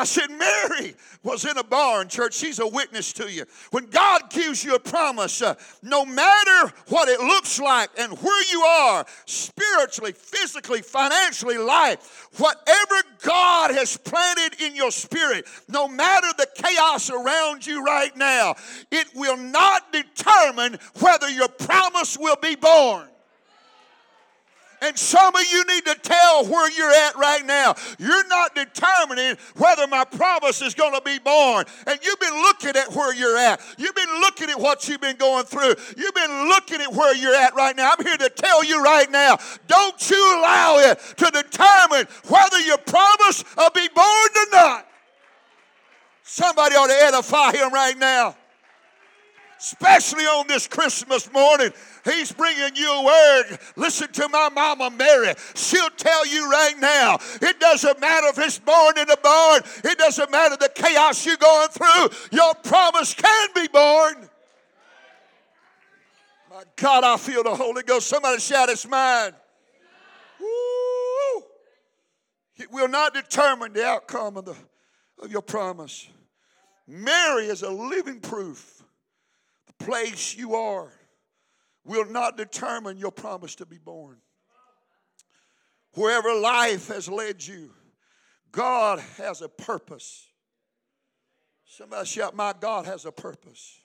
I 0.00 0.04
said, 0.04 0.30
Mary 0.30 0.94
was 1.22 1.44
in 1.44 1.58
a 1.58 1.62
barn, 1.62 2.08
church. 2.08 2.32
She's 2.32 2.58
a 2.58 2.66
witness 2.66 3.12
to 3.12 3.30
you. 3.30 3.44
When 3.70 3.84
God 3.84 4.30
gives 4.30 4.64
you 4.64 4.74
a 4.74 4.80
promise, 4.80 5.42
uh, 5.42 5.56
no 5.82 6.06
matter 6.06 6.72
what 6.88 7.10
it 7.10 7.20
looks 7.20 7.60
like 7.60 7.90
and 7.98 8.14
where 8.22 8.50
you 8.50 8.62
are, 8.62 9.04
spiritually, 9.26 10.12
physically, 10.12 10.80
financially, 10.80 11.58
life, 11.58 12.30
whatever 12.38 12.94
God 13.22 13.72
has 13.72 13.98
planted 13.98 14.58
in 14.62 14.74
your 14.74 14.90
spirit, 14.90 15.46
no 15.68 15.86
matter 15.86 16.28
the 16.38 16.46
chaos 16.54 17.10
around 17.10 17.66
you 17.66 17.84
right 17.84 18.16
now, 18.16 18.54
it 18.90 19.08
will 19.14 19.36
not 19.36 19.92
determine 19.92 20.78
whether 21.00 21.28
your 21.28 21.48
promise 21.48 22.16
will 22.16 22.38
be 22.40 22.56
born. 22.56 23.06
And 24.82 24.98
some 24.98 25.34
of 25.34 25.42
you 25.52 25.64
need 25.66 25.84
to 25.86 25.94
tell 25.96 26.46
where 26.46 26.70
you're 26.70 26.90
at 27.08 27.16
right 27.16 27.44
now. 27.44 27.74
You're 27.98 28.26
not 28.28 28.54
determining 28.54 29.36
whether 29.56 29.86
my 29.86 30.04
promise 30.04 30.62
is 30.62 30.74
going 30.74 30.94
to 30.94 31.02
be 31.02 31.18
born. 31.18 31.66
And 31.86 31.98
you've 32.02 32.20
been 32.20 32.34
looking 32.34 32.76
at 32.76 32.94
where 32.94 33.14
you're 33.14 33.36
at. 33.36 33.60
You've 33.76 33.94
been 33.94 34.20
looking 34.20 34.48
at 34.48 34.58
what 34.58 34.88
you've 34.88 35.00
been 35.00 35.16
going 35.16 35.44
through. 35.44 35.74
You've 35.96 36.14
been 36.14 36.48
looking 36.48 36.80
at 36.80 36.92
where 36.92 37.14
you're 37.14 37.34
at 37.34 37.54
right 37.54 37.76
now. 37.76 37.92
I'm 37.96 38.04
here 38.04 38.16
to 38.16 38.30
tell 38.30 38.64
you 38.64 38.82
right 38.82 39.10
now 39.10 39.38
don't 39.66 40.10
you 40.10 40.38
allow 40.38 40.78
it 40.78 40.98
to 41.16 41.26
determine 41.26 42.06
whether 42.28 42.60
your 42.60 42.78
promise 42.78 43.44
will 43.56 43.70
be 43.70 43.88
born 43.94 44.06
or 44.36 44.50
not. 44.52 44.86
Somebody 46.22 46.74
ought 46.76 46.86
to 46.86 47.04
edify 47.06 47.52
him 47.52 47.72
right 47.72 47.98
now 47.98 48.36
especially 49.60 50.24
on 50.24 50.46
this 50.46 50.66
Christmas 50.66 51.30
morning. 51.32 51.70
He's 52.04 52.32
bringing 52.32 52.74
you 52.74 52.90
a 52.90 53.04
word. 53.04 53.58
Listen 53.76 54.10
to 54.12 54.28
my 54.28 54.48
mama 54.48 54.90
Mary. 54.90 55.34
She'll 55.54 55.90
tell 55.90 56.26
you 56.26 56.50
right 56.50 56.74
now. 56.78 57.18
It 57.42 57.60
doesn't 57.60 58.00
matter 58.00 58.28
if 58.28 58.38
it's 58.38 58.58
born 58.58 58.98
in 58.98 59.10
a 59.10 59.16
barn. 59.18 59.62
It 59.84 59.98
doesn't 59.98 60.30
matter 60.30 60.56
the 60.56 60.70
chaos 60.74 61.24
you're 61.26 61.36
going 61.36 61.68
through. 61.68 62.08
Your 62.32 62.54
promise 62.54 63.12
can 63.14 63.48
be 63.54 63.68
born. 63.68 64.28
My 66.50 66.62
God, 66.76 67.04
I 67.04 67.16
feel 67.18 67.42
the 67.42 67.54
Holy 67.54 67.82
Ghost. 67.82 68.08
Somebody 68.08 68.40
shout, 68.40 68.70
it's 68.70 68.88
mine. 68.88 69.32
Woo! 70.40 71.44
It 72.56 72.72
will 72.72 72.88
not 72.88 73.14
determine 73.14 73.72
the 73.72 73.84
outcome 73.84 74.36
of, 74.36 74.46
the, 74.46 74.56
of 75.22 75.30
your 75.30 75.42
promise. 75.42 76.08
Mary 76.88 77.46
is 77.46 77.62
a 77.62 77.70
living 77.70 78.20
proof. 78.20 78.79
Place 79.80 80.36
you 80.36 80.54
are 80.54 80.92
will 81.84 82.06
not 82.06 82.36
determine 82.36 82.98
your 82.98 83.10
promise 83.10 83.54
to 83.56 83.66
be 83.66 83.78
born. 83.78 84.18
Wherever 85.94 86.32
life 86.34 86.88
has 86.88 87.08
led 87.08 87.44
you, 87.44 87.72
God 88.52 89.00
has 89.16 89.42
a 89.42 89.48
purpose. 89.48 90.28
Somebody 91.64 92.06
shout, 92.06 92.36
My 92.36 92.52
God 92.58 92.86
has 92.86 93.04
a 93.04 93.12
purpose. 93.12 93.80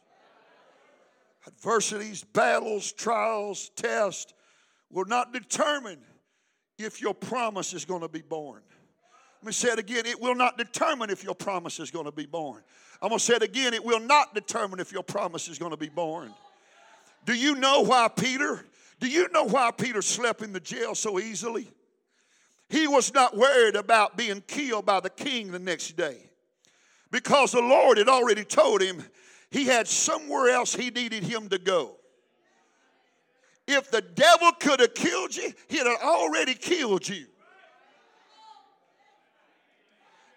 Adversities, 1.47 2.23
battles, 2.23 2.91
trials, 2.91 3.69
tests 3.75 4.33
will 4.89 5.05
not 5.05 5.31
determine 5.31 5.99
if 6.77 7.01
your 7.01 7.13
promise 7.13 7.73
is 7.73 7.85
going 7.85 8.01
to 8.01 8.07
be 8.07 8.21
born. 8.21 8.61
Me 9.45 9.51
say 9.51 9.69
it 9.69 9.79
again. 9.79 10.07
It 10.07 10.19
will 10.19 10.33
not 10.33 10.57
determine 10.57 11.11
if 11.11 11.23
your 11.23 11.35
promise 11.35 11.79
is 11.79 11.91
going 11.91 12.05
to 12.05 12.11
be 12.11 12.25
born. 12.25 12.63
I'm 12.99 13.09
going 13.09 13.19
to 13.19 13.23
say 13.23 13.35
it 13.35 13.43
again. 13.43 13.75
It 13.75 13.85
will 13.85 13.99
not 13.99 14.33
determine 14.33 14.79
if 14.79 14.91
your 14.91 15.03
promise 15.03 15.47
is 15.47 15.59
going 15.59 15.71
to 15.71 15.77
be 15.77 15.89
born. 15.89 16.33
Do 17.25 17.33
you 17.33 17.55
know 17.55 17.81
why 17.81 18.07
Peter? 18.07 18.65
Do 18.99 19.07
you 19.07 19.29
know 19.31 19.43
why 19.43 19.69
Peter 19.71 20.01
slept 20.01 20.41
in 20.41 20.51
the 20.51 20.59
jail 20.59 20.95
so 20.95 21.19
easily? 21.19 21.69
He 22.69 22.87
was 22.87 23.13
not 23.13 23.37
worried 23.37 23.75
about 23.75 24.17
being 24.17 24.41
killed 24.47 24.87
by 24.87 24.99
the 24.99 25.11
king 25.11 25.51
the 25.51 25.59
next 25.59 25.95
day 25.95 26.17
because 27.11 27.51
the 27.51 27.61
Lord 27.61 27.99
had 27.99 28.09
already 28.09 28.43
told 28.43 28.81
him 28.81 29.03
he 29.51 29.65
had 29.65 29.87
somewhere 29.87 30.49
else 30.49 30.73
he 30.73 30.89
needed 30.89 31.23
him 31.23 31.49
to 31.49 31.59
go. 31.59 31.97
If 33.67 33.91
the 33.91 34.01
devil 34.01 34.51
could 34.59 34.79
have 34.79 34.95
killed 34.95 35.35
you, 35.35 35.53
he'd 35.67 35.85
have 35.85 36.01
already 36.01 36.55
killed 36.55 37.07
you. 37.07 37.25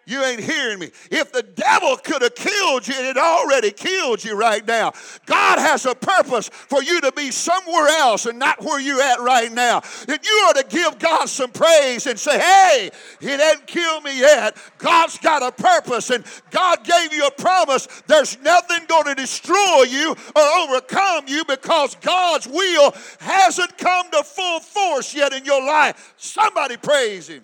You 0.08 0.24
ain't 0.24 0.40
hearing 0.40 0.78
me. 0.78 0.90
If 1.10 1.32
the 1.32 1.42
devil 1.42 1.98
could 1.98 2.22
have 2.22 2.34
killed 2.34 2.88
you, 2.88 2.94
it 2.94 3.18
already 3.18 3.70
killed 3.70 4.24
you 4.24 4.38
right 4.38 4.66
now. 4.66 4.92
God 5.26 5.58
has 5.58 5.84
a 5.84 5.94
purpose 5.94 6.48
for 6.48 6.82
you 6.82 7.02
to 7.02 7.12
be 7.12 7.30
somewhere 7.30 7.88
else 7.88 8.24
and 8.24 8.38
not 8.38 8.64
where 8.64 8.80
you're 8.80 9.02
at 9.02 9.20
right 9.20 9.52
now. 9.52 9.82
If 10.08 10.26
you 10.26 10.32
are 10.48 10.54
to 10.54 10.66
give 10.66 10.98
God 10.98 11.26
some 11.28 11.50
praise 11.50 12.06
and 12.06 12.18
say, 12.18 12.38
hey, 12.38 12.90
he 13.20 13.26
didn't 13.26 13.66
kill 13.66 14.00
me 14.00 14.18
yet. 14.18 14.56
God's 14.78 15.18
got 15.18 15.42
a 15.42 15.52
purpose 15.52 16.08
and 16.08 16.24
God 16.50 16.84
gave 16.84 17.12
you 17.12 17.26
a 17.26 17.30
promise. 17.30 17.86
There's 18.06 18.40
nothing 18.40 18.86
going 18.88 19.04
to 19.04 19.14
destroy 19.14 19.82
you 19.90 20.16
or 20.34 20.42
overcome 20.42 21.24
you 21.26 21.44
because 21.44 21.96
God's 21.96 22.48
will 22.48 22.94
hasn't 23.20 23.76
come 23.76 24.10
to 24.12 24.22
full 24.24 24.60
force 24.60 25.14
yet 25.14 25.34
in 25.34 25.44
your 25.44 25.62
life. 25.62 26.14
Somebody 26.16 26.78
praise 26.78 27.28
Him. 27.28 27.42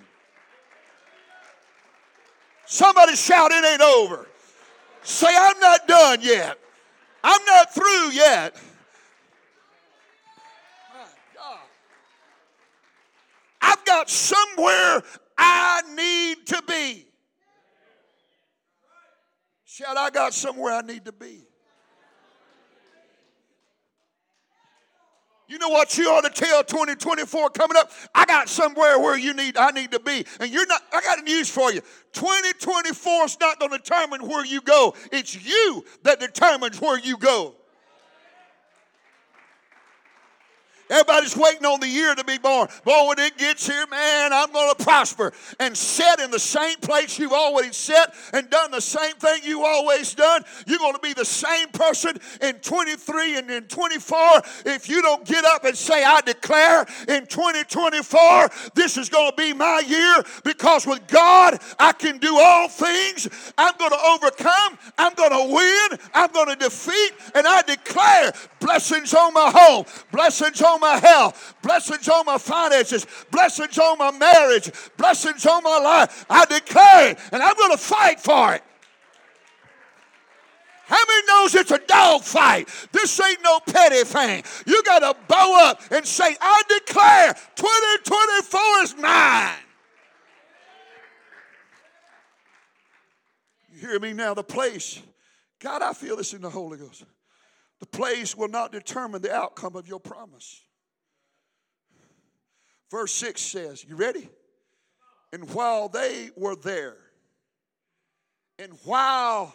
Somebody 2.66 3.16
shout, 3.16 3.52
It 3.52 3.64
ain't 3.64 3.80
over. 3.80 4.26
Say, 5.02 5.28
I'm 5.30 5.58
not 5.60 5.86
done 5.86 6.18
yet. 6.22 6.58
I'm 7.22 7.44
not 7.46 7.74
through 7.74 8.10
yet. 8.12 8.56
I've 13.60 13.84
got 13.84 14.10
somewhere 14.10 15.02
I 15.38 15.82
need 15.94 16.46
to 16.46 16.62
be. 16.68 17.06
Shout, 19.64 19.96
I 19.96 20.10
got 20.10 20.32
somewhere 20.34 20.72
I 20.72 20.82
need 20.82 21.04
to 21.06 21.12
be. 21.12 21.42
You 25.46 25.58
know 25.58 25.68
what 25.68 25.98
you 25.98 26.08
ought 26.08 26.22
to 26.22 26.30
tell 26.30 26.64
2024 26.64 27.50
coming 27.50 27.76
up? 27.76 27.90
I 28.14 28.24
got 28.24 28.48
somewhere 28.48 28.98
where 28.98 29.18
you 29.18 29.34
need 29.34 29.56
I 29.56 29.70
need 29.70 29.92
to 29.92 30.00
be. 30.00 30.24
And 30.40 30.50
you're 30.50 30.66
not 30.66 30.82
I 30.92 31.02
got 31.02 31.22
news 31.24 31.50
for 31.50 31.72
you. 31.72 31.80
2024 32.12 33.24
is 33.24 33.38
not 33.40 33.58
going 33.58 33.72
to 33.72 33.78
determine 33.78 34.26
where 34.26 34.44
you 34.44 34.62
go. 34.62 34.94
It's 35.12 35.34
you 35.44 35.84
that 36.02 36.20
determines 36.20 36.80
where 36.80 36.98
you 36.98 37.18
go. 37.18 37.56
Everybody's 40.90 41.36
waiting 41.36 41.64
on 41.64 41.80
the 41.80 41.88
year 41.88 42.14
to 42.14 42.24
be 42.24 42.38
born. 42.38 42.68
Boy, 42.84 43.08
when 43.08 43.18
it 43.18 43.38
gets 43.38 43.66
here, 43.66 43.86
man, 43.86 44.32
I'm 44.32 44.52
going 44.52 44.74
to 44.74 44.84
prosper 44.84 45.32
and 45.58 45.76
sit 45.76 46.20
in 46.20 46.30
the 46.30 46.38
same 46.38 46.76
place 46.78 47.18
you've 47.18 47.32
always 47.32 47.76
sat 47.76 48.14
and 48.32 48.48
done 48.50 48.70
the 48.70 48.80
same 48.80 49.14
thing 49.14 49.40
you 49.44 49.64
always 49.64 50.14
done. 50.14 50.44
You're 50.66 50.78
going 50.78 50.94
to 50.94 51.00
be 51.00 51.14
the 51.14 51.24
same 51.24 51.68
person 51.68 52.18
in 52.42 52.56
23 52.56 53.38
and 53.38 53.50
in 53.50 53.64
24 53.64 54.42
if 54.66 54.88
you 54.88 55.02
don't 55.02 55.24
get 55.24 55.44
up 55.44 55.64
and 55.64 55.76
say, 55.76 56.04
I 56.04 56.20
declare 56.20 56.86
in 57.08 57.26
2024, 57.26 58.50
this 58.74 58.96
is 58.96 59.08
going 59.08 59.30
to 59.30 59.36
be 59.36 59.52
my 59.52 59.82
year 59.86 60.22
because 60.44 60.86
with 60.86 61.06
God, 61.06 61.60
I 61.78 61.92
can 61.92 62.18
do 62.18 62.36
all 62.36 62.68
things. 62.68 63.28
I'm 63.56 63.74
going 63.78 63.90
to 63.90 63.98
overcome. 63.98 64.78
I'm 64.98 65.14
going 65.14 65.30
to 65.30 65.54
win. 65.54 65.98
I'm 66.12 66.30
going 66.32 66.48
to 66.48 66.56
defeat. 66.56 67.12
And 67.34 67.46
I 67.46 67.62
declare 67.62 68.32
blessings 68.60 69.14
on 69.14 69.32
my 69.32 69.50
home, 69.54 69.86
blessings 70.12 70.60
on 70.62 70.73
my 70.80 70.98
health, 70.98 71.56
blessings 71.62 72.08
on 72.08 72.26
my 72.26 72.38
finances, 72.38 73.06
blessings 73.30 73.78
on 73.78 73.98
my 73.98 74.10
marriage, 74.10 74.70
blessings 74.96 75.46
on 75.46 75.62
my 75.62 75.78
life. 75.78 76.26
I 76.28 76.44
declare 76.46 77.10
it, 77.10 77.18
and 77.32 77.42
I'm 77.42 77.56
going 77.56 77.72
to 77.72 77.78
fight 77.78 78.20
for 78.20 78.54
it. 78.54 78.62
How 80.86 81.02
many 81.08 81.26
knows 81.26 81.54
it's 81.54 81.70
a 81.70 81.78
dog 81.78 82.22
fight? 82.22 82.68
This 82.92 83.18
ain't 83.18 83.42
no 83.42 83.58
petty 83.60 84.04
thing. 84.04 84.44
You 84.66 84.82
got 84.82 84.98
to 84.98 85.18
bow 85.28 85.68
up 85.70 85.80
and 85.90 86.04
say, 86.06 86.36
I 86.40 86.62
declare 86.68 87.34
2024 87.56 88.60
is 88.82 88.96
mine. 88.98 89.54
You 93.72 93.80
hear 93.80 93.98
me 93.98 94.12
now? 94.12 94.34
The 94.34 94.44
place, 94.44 95.02
God, 95.58 95.80
I 95.80 95.94
feel 95.94 96.16
this 96.16 96.34
in 96.34 96.42
the 96.42 96.50
Holy 96.50 96.76
Ghost. 96.76 97.04
The 97.80 97.86
place 97.86 98.36
will 98.36 98.48
not 98.48 98.70
determine 98.70 99.22
the 99.22 99.34
outcome 99.34 99.76
of 99.76 99.88
your 99.88 100.00
promise. 100.00 100.63
Verse 102.94 103.12
6 103.14 103.40
says, 103.40 103.84
You 103.84 103.96
ready? 103.96 104.28
And 105.32 105.52
while 105.52 105.88
they 105.88 106.30
were 106.36 106.54
there, 106.54 106.96
and 108.56 108.72
while 108.84 109.52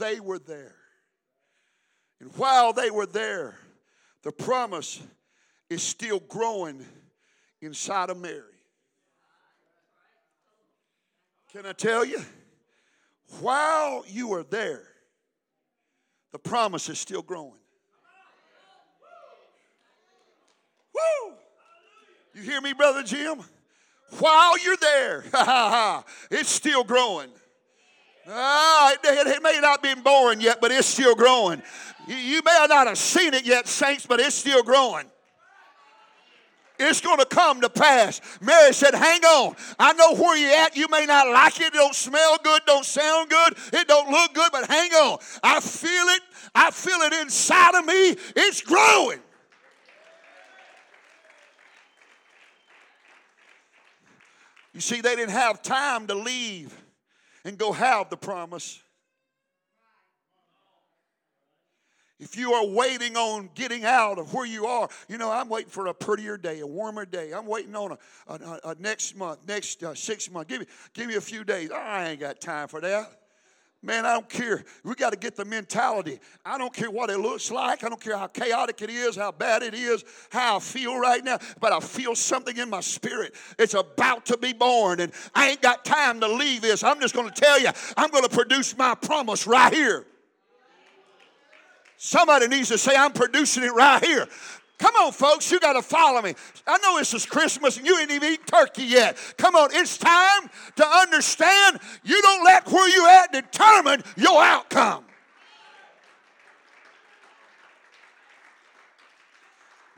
they 0.00 0.18
were 0.18 0.40
there, 0.40 0.74
and 2.18 2.36
while 2.36 2.72
they 2.72 2.90
were 2.90 3.06
there, 3.06 3.56
the 4.24 4.32
promise 4.32 5.00
is 5.68 5.84
still 5.84 6.18
growing 6.18 6.84
inside 7.62 8.10
of 8.10 8.18
Mary. 8.18 8.58
Can 11.52 11.66
I 11.66 11.72
tell 11.74 12.04
you? 12.04 12.20
While 13.38 14.04
you 14.08 14.32
are 14.32 14.42
there, 14.42 14.82
the 16.32 16.40
promise 16.40 16.88
is 16.88 16.98
still 16.98 17.22
growing. 17.22 17.60
Woo! 20.92 21.36
You 22.34 22.42
hear 22.42 22.60
me, 22.60 22.72
Brother 22.72 23.02
Jim? 23.02 23.40
While 24.18 24.58
you're 24.58 24.76
there, 24.76 25.24
it's 26.30 26.50
still 26.50 26.84
growing. 26.84 27.30
Ah, 28.28 28.92
it, 28.92 29.26
it, 29.26 29.42
may 29.42 29.58
not 29.60 29.82
be 29.82 29.94
born 29.94 30.40
yet, 30.40 30.60
but 30.60 30.70
it's 30.70 30.86
still 30.86 31.14
growing. 31.14 31.62
You, 32.06 32.16
you 32.16 32.42
may 32.44 32.66
not 32.68 32.86
have 32.86 32.98
seen 32.98 33.34
it 33.34 33.44
yet, 33.44 33.66
saints, 33.66 34.06
but 34.06 34.20
it's 34.20 34.36
still 34.36 34.62
growing. 34.62 35.06
It's 36.78 37.00
going 37.00 37.18
to 37.18 37.26
come 37.26 37.60
to 37.60 37.68
pass. 37.68 38.20
Mary 38.40 38.72
said, 38.72 38.94
Hang 38.94 39.22
on. 39.22 39.54
I 39.78 39.92
know 39.92 40.14
where 40.14 40.36
you're 40.36 40.64
at. 40.64 40.76
You 40.76 40.86
may 40.90 41.04
not 41.04 41.28
like 41.28 41.60
it. 41.60 41.66
It 41.66 41.72
don't 41.74 41.94
smell 41.94 42.38
good, 42.42 42.62
don't 42.66 42.86
sound 42.86 43.28
good, 43.28 43.54
it 43.72 43.86
don't 43.86 44.10
look 44.10 44.32
good, 44.32 44.50
but 44.50 44.66
hang 44.70 44.90
on. 44.92 45.18
I 45.42 45.60
feel 45.60 45.90
it. 45.90 46.22
I 46.54 46.70
feel 46.70 47.00
it 47.00 47.12
inside 47.12 47.74
of 47.74 47.84
me. 47.84 48.16
It's 48.34 48.62
growing. 48.62 49.20
You 54.72 54.80
see, 54.80 55.00
they 55.00 55.16
didn't 55.16 55.32
have 55.32 55.62
time 55.62 56.06
to 56.06 56.14
leave 56.14 56.74
and 57.44 57.58
go 57.58 57.72
have 57.72 58.10
the 58.10 58.16
promise. 58.16 58.80
If 62.20 62.36
you 62.36 62.52
are 62.52 62.66
waiting 62.66 63.16
on 63.16 63.48
getting 63.54 63.84
out 63.84 64.18
of 64.18 64.34
where 64.34 64.44
you 64.44 64.66
are, 64.66 64.88
you 65.08 65.16
know, 65.16 65.32
I'm 65.32 65.48
waiting 65.48 65.70
for 65.70 65.86
a 65.86 65.94
prettier 65.94 66.36
day, 66.36 66.60
a 66.60 66.66
warmer 66.66 67.06
day. 67.06 67.32
I'm 67.32 67.46
waiting 67.46 67.74
on 67.74 67.92
a, 67.92 67.98
a, 68.32 68.60
a 68.64 68.74
next 68.78 69.16
month, 69.16 69.48
next 69.48 69.82
uh, 69.82 69.94
six 69.94 70.30
months. 70.30 70.50
Give 70.50 70.60
me, 70.60 70.66
give 70.92 71.08
me 71.08 71.14
a 71.14 71.20
few 71.20 71.44
days. 71.44 71.70
I 71.70 72.10
ain't 72.10 72.20
got 72.20 72.38
time 72.38 72.68
for 72.68 72.80
that. 72.82 73.19
Man, 73.82 74.04
I 74.04 74.12
don't 74.12 74.28
care. 74.28 74.62
We 74.84 74.94
got 74.94 75.14
to 75.14 75.18
get 75.18 75.36
the 75.36 75.44
mentality. 75.46 76.20
I 76.44 76.58
don't 76.58 76.72
care 76.72 76.90
what 76.90 77.08
it 77.08 77.18
looks 77.18 77.50
like. 77.50 77.82
I 77.82 77.88
don't 77.88 78.00
care 78.00 78.16
how 78.16 78.26
chaotic 78.26 78.82
it 78.82 78.90
is, 78.90 79.16
how 79.16 79.32
bad 79.32 79.62
it 79.62 79.72
is, 79.72 80.04
how 80.28 80.56
I 80.56 80.60
feel 80.60 80.98
right 80.98 81.24
now, 81.24 81.38
but 81.60 81.72
I 81.72 81.80
feel 81.80 82.14
something 82.14 82.58
in 82.58 82.68
my 82.68 82.82
spirit. 82.82 83.34
It's 83.58 83.72
about 83.72 84.26
to 84.26 84.36
be 84.36 84.52
born, 84.52 85.00
and 85.00 85.12
I 85.34 85.50
ain't 85.50 85.62
got 85.62 85.86
time 85.86 86.20
to 86.20 86.28
leave 86.28 86.60
this. 86.60 86.84
I'm 86.84 87.00
just 87.00 87.14
going 87.14 87.30
to 87.30 87.34
tell 87.34 87.58
you, 87.58 87.70
I'm 87.96 88.10
going 88.10 88.24
to 88.24 88.28
produce 88.28 88.76
my 88.76 88.94
promise 88.94 89.46
right 89.46 89.72
here. 89.72 90.04
Somebody 91.96 92.48
needs 92.48 92.68
to 92.68 92.78
say, 92.78 92.94
I'm 92.96 93.12
producing 93.12 93.62
it 93.62 93.72
right 93.72 94.04
here. 94.04 94.26
Come 94.80 94.96
on, 94.96 95.12
folks, 95.12 95.52
you 95.52 95.60
got 95.60 95.74
to 95.74 95.82
follow 95.82 96.22
me. 96.22 96.34
I 96.66 96.78
know 96.78 96.98
this 96.98 97.12
is 97.12 97.26
Christmas 97.26 97.76
and 97.76 97.86
you 97.86 97.98
ain't 97.98 98.10
even 98.10 98.32
eaten 98.32 98.46
turkey 98.46 98.84
yet. 98.84 99.18
Come 99.36 99.54
on, 99.54 99.68
it's 99.74 99.98
time 99.98 100.48
to 100.76 100.86
understand 100.86 101.78
you 102.02 102.20
don't 102.22 102.42
let 102.44 102.66
where 102.66 102.88
you 102.88 103.06
at 103.06 103.30
determine 103.30 104.02
your 104.16 104.42
outcome. 104.42 105.04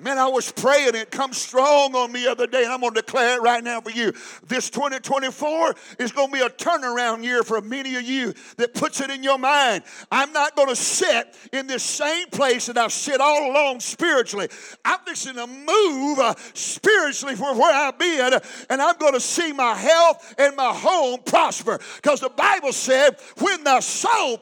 Man, 0.03 0.19
I 0.19 0.27
was 0.27 0.51
praying, 0.51 0.97
it 0.97 1.13
come 1.13 1.33
strong 1.33 1.95
on 1.95 2.11
me 2.11 2.25
the 2.25 2.33
other 2.33 2.49
day, 2.49 2.65
and 2.65 2.73
I'm 2.73 2.81
going 2.81 2.93
to 2.95 3.01
declare 3.01 3.39
it 3.39 3.43
right 3.43 3.63
now 3.63 3.81
for 3.81 3.91
you. 3.91 4.13
This 4.45 4.69
2024 4.69 5.77
is 6.01 6.11
going 6.11 6.27
to 6.27 6.33
be 6.33 6.41
a 6.41 6.51
turnaround 6.51 7.23
year 7.23 7.45
for 7.45 7.61
many 7.61 7.95
of 7.95 8.03
you 8.03 8.35
that 8.57 8.75
puts 8.75 9.01
it 9.01 9.11
in 9.11 9.23
your 9.23 9.39
mind. 9.39 9.85
I'm 10.11 10.33
not 10.33 10.57
going 10.57 10.69
to 10.69 10.77
sit 10.77 11.37
in 11.53 11.69
this 11.69 11.85
same 11.85 12.29
place 12.31 12.67
that 12.67 12.77
I've 12.77 12.93
sit 12.93 13.21
all 13.21 13.53
along 13.53 13.79
spiritually. 13.79 14.49
I'm 14.85 14.99
fixing 15.07 15.35
to 15.35 15.47
move 15.47 16.19
uh, 16.19 16.35
spiritually 16.55 17.37
from 17.37 17.57
where 17.57 17.73
I've 17.73 17.97
been, 17.97 18.41
and 18.71 18.83
I'm 18.83 18.97
going 18.99 19.15
to 19.15 19.21
see 19.21 19.53
my 19.53 19.75
health 19.75 20.35
and 20.37 20.57
my 20.57 20.73
home 20.75 21.21
prosper. 21.25 21.79
Because 21.97 22.19
the 22.19 22.31
Bible 22.31 22.73
said, 22.73 23.19
when 23.39 23.63
the 23.63 23.81
soul 23.81 24.37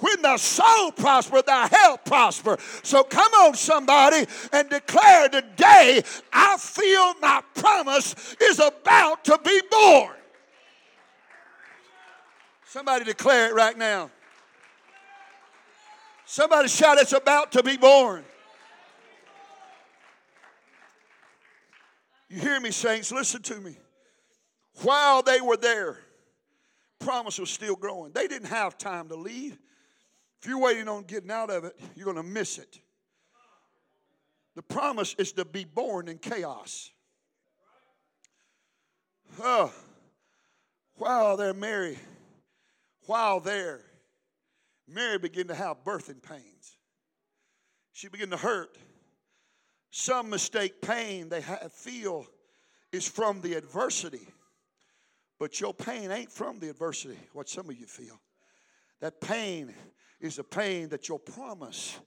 when 0.00 0.22
the 0.22 0.36
soul 0.36 0.92
prosper, 0.92 1.42
the 1.42 1.68
health 1.68 2.04
prosper. 2.04 2.58
So 2.82 3.02
come 3.02 3.32
on, 3.32 3.54
somebody, 3.54 4.26
and 4.52 4.68
declare 4.68 5.28
today, 5.28 6.02
I 6.32 6.56
feel 6.58 7.14
my 7.20 7.42
promise 7.54 8.36
is 8.40 8.58
about 8.58 9.24
to 9.24 9.38
be 9.44 9.60
born. 9.70 10.14
Somebody 12.66 13.04
declare 13.04 13.50
it 13.50 13.54
right 13.54 13.76
now. 13.76 14.10
Somebody 16.26 16.68
shout, 16.68 16.98
It's 16.98 17.12
about 17.12 17.52
to 17.52 17.62
be 17.62 17.76
born. 17.76 18.24
You 22.28 22.40
hear 22.40 22.60
me, 22.60 22.72
saints? 22.72 23.12
Listen 23.12 23.40
to 23.42 23.60
me. 23.60 23.78
While 24.82 25.22
they 25.22 25.40
were 25.40 25.56
there, 25.56 25.98
promise 26.98 27.38
was 27.38 27.50
still 27.50 27.76
growing. 27.76 28.12
They 28.12 28.26
didn't 28.26 28.48
have 28.48 28.76
time 28.76 29.08
to 29.08 29.14
leave. 29.14 29.56
If 30.40 30.48
you're 30.48 30.58
waiting 30.58 30.88
on 30.88 31.04
getting 31.04 31.30
out 31.30 31.50
of 31.50 31.64
it, 31.64 31.78
you're 31.94 32.04
going 32.04 32.16
to 32.16 32.22
miss 32.22 32.58
it. 32.58 32.80
The 34.54 34.62
promise 34.62 35.14
is 35.18 35.32
to 35.32 35.44
be 35.44 35.64
born 35.64 36.08
in 36.08 36.18
chaos. 36.18 36.90
Oh, 39.42 39.72
while 40.94 41.36
they're 41.36 41.52
Mary, 41.52 41.98
while 43.06 43.38
there, 43.40 43.82
Mary 44.88 45.18
began 45.18 45.48
to 45.48 45.54
have 45.54 45.84
birthing 45.84 46.22
pains. 46.22 46.78
She 47.92 48.08
began 48.08 48.30
to 48.30 48.36
hurt. 48.36 48.78
Some 49.90 50.30
mistake 50.30 50.80
pain 50.80 51.28
they 51.28 51.42
feel 51.70 52.26
is 52.92 53.08
from 53.08 53.40
the 53.40 53.54
adversity, 53.54 54.26
but 55.38 55.60
your 55.60 55.74
pain 55.74 56.10
ain't 56.10 56.30
from 56.30 56.58
the 56.60 56.70
adversity, 56.70 57.18
what 57.32 57.48
some 57.48 57.68
of 57.68 57.76
you 57.76 57.86
feel. 57.86 58.20
That 59.00 59.20
pain 59.20 59.74
is 60.20 60.36
the 60.36 60.44
pain 60.44 60.88
that 60.88 61.08
your 61.08 61.18
promise 61.18 61.98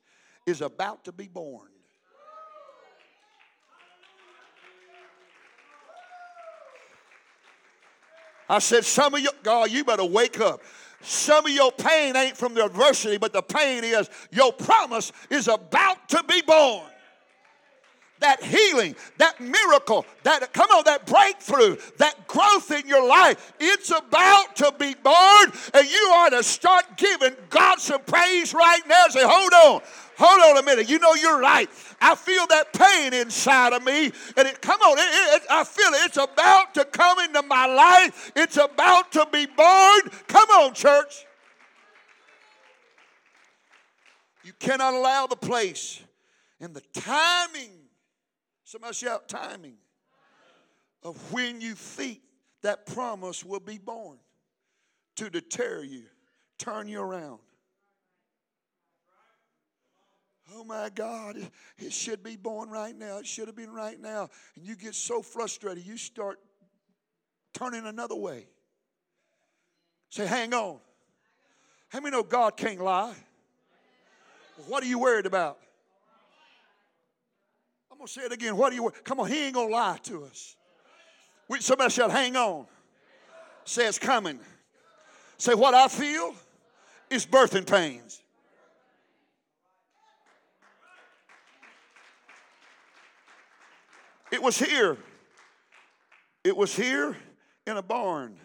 is 0.45 0.61
about 0.61 1.05
to 1.05 1.11
be 1.11 1.27
born. 1.27 1.67
I 8.47 8.57
said, 8.59 8.83
some 8.83 9.13
of 9.13 9.19
you, 9.19 9.29
God, 9.43 9.69
you 9.69 9.83
better 9.83 10.05
wake 10.05 10.39
up. 10.39 10.61
Some 11.01 11.45
of 11.45 11.51
your 11.51 11.71
pain 11.71 12.15
ain't 12.15 12.35
from 12.35 12.55
the 12.55 12.65
adversity, 12.65 13.17
but 13.17 13.31
the 13.31 13.43
pain 13.43 13.83
is 13.83 14.09
your 14.31 14.51
promise 14.51 15.11
is 15.29 15.47
about 15.47 16.09
to 16.09 16.23
be 16.23 16.41
born 16.41 16.89
that 18.19 18.43
healing, 18.43 18.95
that 19.17 19.39
miracle, 19.39 20.05
that 20.23 20.51
come 20.53 20.69
on, 20.71 20.83
that 20.85 21.05
breakthrough, 21.05 21.77
that 21.97 22.27
growth 22.27 22.71
in 22.71 22.87
your 22.87 23.07
life. 23.07 23.53
It's 23.59 23.91
about 23.91 24.55
to 24.57 24.73
be 24.77 24.93
born, 24.95 25.51
and 25.73 25.89
you 25.89 26.11
ought 26.13 26.29
to 26.29 26.43
start 26.43 26.97
giving 26.97 27.35
God 27.49 27.79
some 27.79 28.01
praise 28.01 28.53
right 28.53 28.81
now. 28.87 29.07
Say, 29.09 29.23
hold 29.23 29.53
on. 29.53 29.81
Hold 30.17 30.57
on 30.57 30.61
a 30.61 30.65
minute. 30.65 30.89
You 30.89 30.99
know 30.99 31.13
you're 31.13 31.39
right. 31.39 31.69
I 32.01 32.13
feel 32.13 32.45
that 32.47 32.73
pain 32.73 33.13
inside 33.13 33.71
of 33.71 33.85
me, 33.85 34.11
and 34.35 34.47
it 34.47 34.61
come 34.61 34.81
on. 34.81 34.97
It, 34.97 35.41
it, 35.41 35.47
I 35.49 35.63
feel 35.63 35.87
it. 35.93 36.05
It's 36.07 36.17
about 36.17 36.73
to 36.73 36.83
come 36.83 37.19
into 37.19 37.41
my 37.43 37.65
life. 37.65 38.33
It's 38.35 38.57
about 38.57 39.13
to 39.13 39.25
be 39.31 39.45
born. 39.45 40.01
Come 40.27 40.49
on, 40.49 40.73
church. 40.73 41.25
You 44.43 44.51
cannot 44.59 44.93
allow 44.93 45.27
the 45.27 45.37
place 45.37 46.01
and 46.59 46.73
the 46.73 46.81
timing 46.93 47.78
Somebody 48.69 48.93
shout 48.93 49.27
timing 49.27 49.77
of 51.01 51.33
when 51.33 51.59
you 51.59 51.73
think 51.73 52.19
that 52.61 52.85
promise 52.85 53.43
will 53.43 53.59
be 53.59 53.79
born 53.79 54.19
to 55.15 55.27
deter 55.31 55.81
you, 55.81 56.03
turn 56.59 56.87
you 56.87 57.01
around. 57.01 57.39
Oh 60.53 60.63
my 60.63 60.91
God, 60.93 61.37
it 61.79 61.91
should 61.91 62.21
be 62.21 62.35
born 62.35 62.69
right 62.69 62.95
now. 62.95 63.17
It 63.17 63.25
should 63.25 63.47
have 63.47 63.55
been 63.55 63.73
right 63.73 63.99
now. 63.99 64.29
And 64.55 64.63
you 64.63 64.75
get 64.75 64.93
so 64.93 65.23
frustrated, 65.23 65.83
you 65.83 65.97
start 65.97 66.37
turning 67.55 67.87
another 67.87 68.13
way. 68.13 68.45
Say, 70.09 70.27
hang 70.27 70.53
on. 70.53 70.77
How 71.87 72.01
many 72.01 72.15
know 72.15 72.21
God 72.21 72.55
can't 72.55 72.81
lie? 72.81 73.15
What 74.67 74.83
are 74.83 74.87
you 74.87 74.99
worried 74.99 75.25
about? 75.25 75.57
I'm 77.99 78.03
going 78.03 78.07
to 78.07 78.13
say 78.13 78.21
it 78.27 78.31
again. 78.31 78.55
What 78.55 78.69
do 78.69 78.77
you, 78.77 78.93
come 79.03 79.19
on, 79.19 79.27
he 79.27 79.47
ain't 79.47 79.55
going 79.55 79.67
to 79.67 79.75
lie 79.75 79.97
to 80.03 80.23
us. 80.23 80.55
We, 81.49 81.59
somebody 81.59 81.91
shout, 81.91 82.11
hang 82.11 82.33
on. 82.37 82.65
Say 83.65 83.87
it's 83.87 83.99
coming. 83.99 84.39
Say, 85.37 85.53
what 85.53 85.73
I 85.73 85.89
feel 85.89 86.33
is 87.09 87.25
birthing 87.25 87.69
pains. 87.69 88.21
It 94.31 94.41
was 94.41 94.57
here. 94.57 94.95
It 96.45 96.55
was 96.55 96.73
here 96.73 97.17
in 97.67 97.75
a 97.75 97.83
barn 97.83 98.37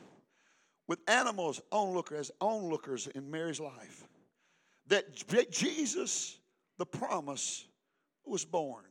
with 0.89 0.99
animals 1.07 1.61
onlookers, 1.71 2.33
onlookers 2.41 3.07
in 3.07 3.31
Mary's 3.31 3.61
life. 3.61 4.03
That 4.89 5.15
Jesus, 5.53 6.39
the 6.77 6.87
promise, 6.87 7.67
was 8.27 8.45
born. 8.45 8.83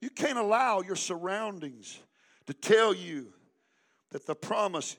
You 0.00 0.10
can't 0.10 0.38
allow 0.38 0.80
your 0.80 0.96
surroundings 0.96 1.98
to 2.46 2.54
tell 2.54 2.94
you 2.94 3.32
that 4.10 4.26
the 4.26 4.34
promise 4.34 4.96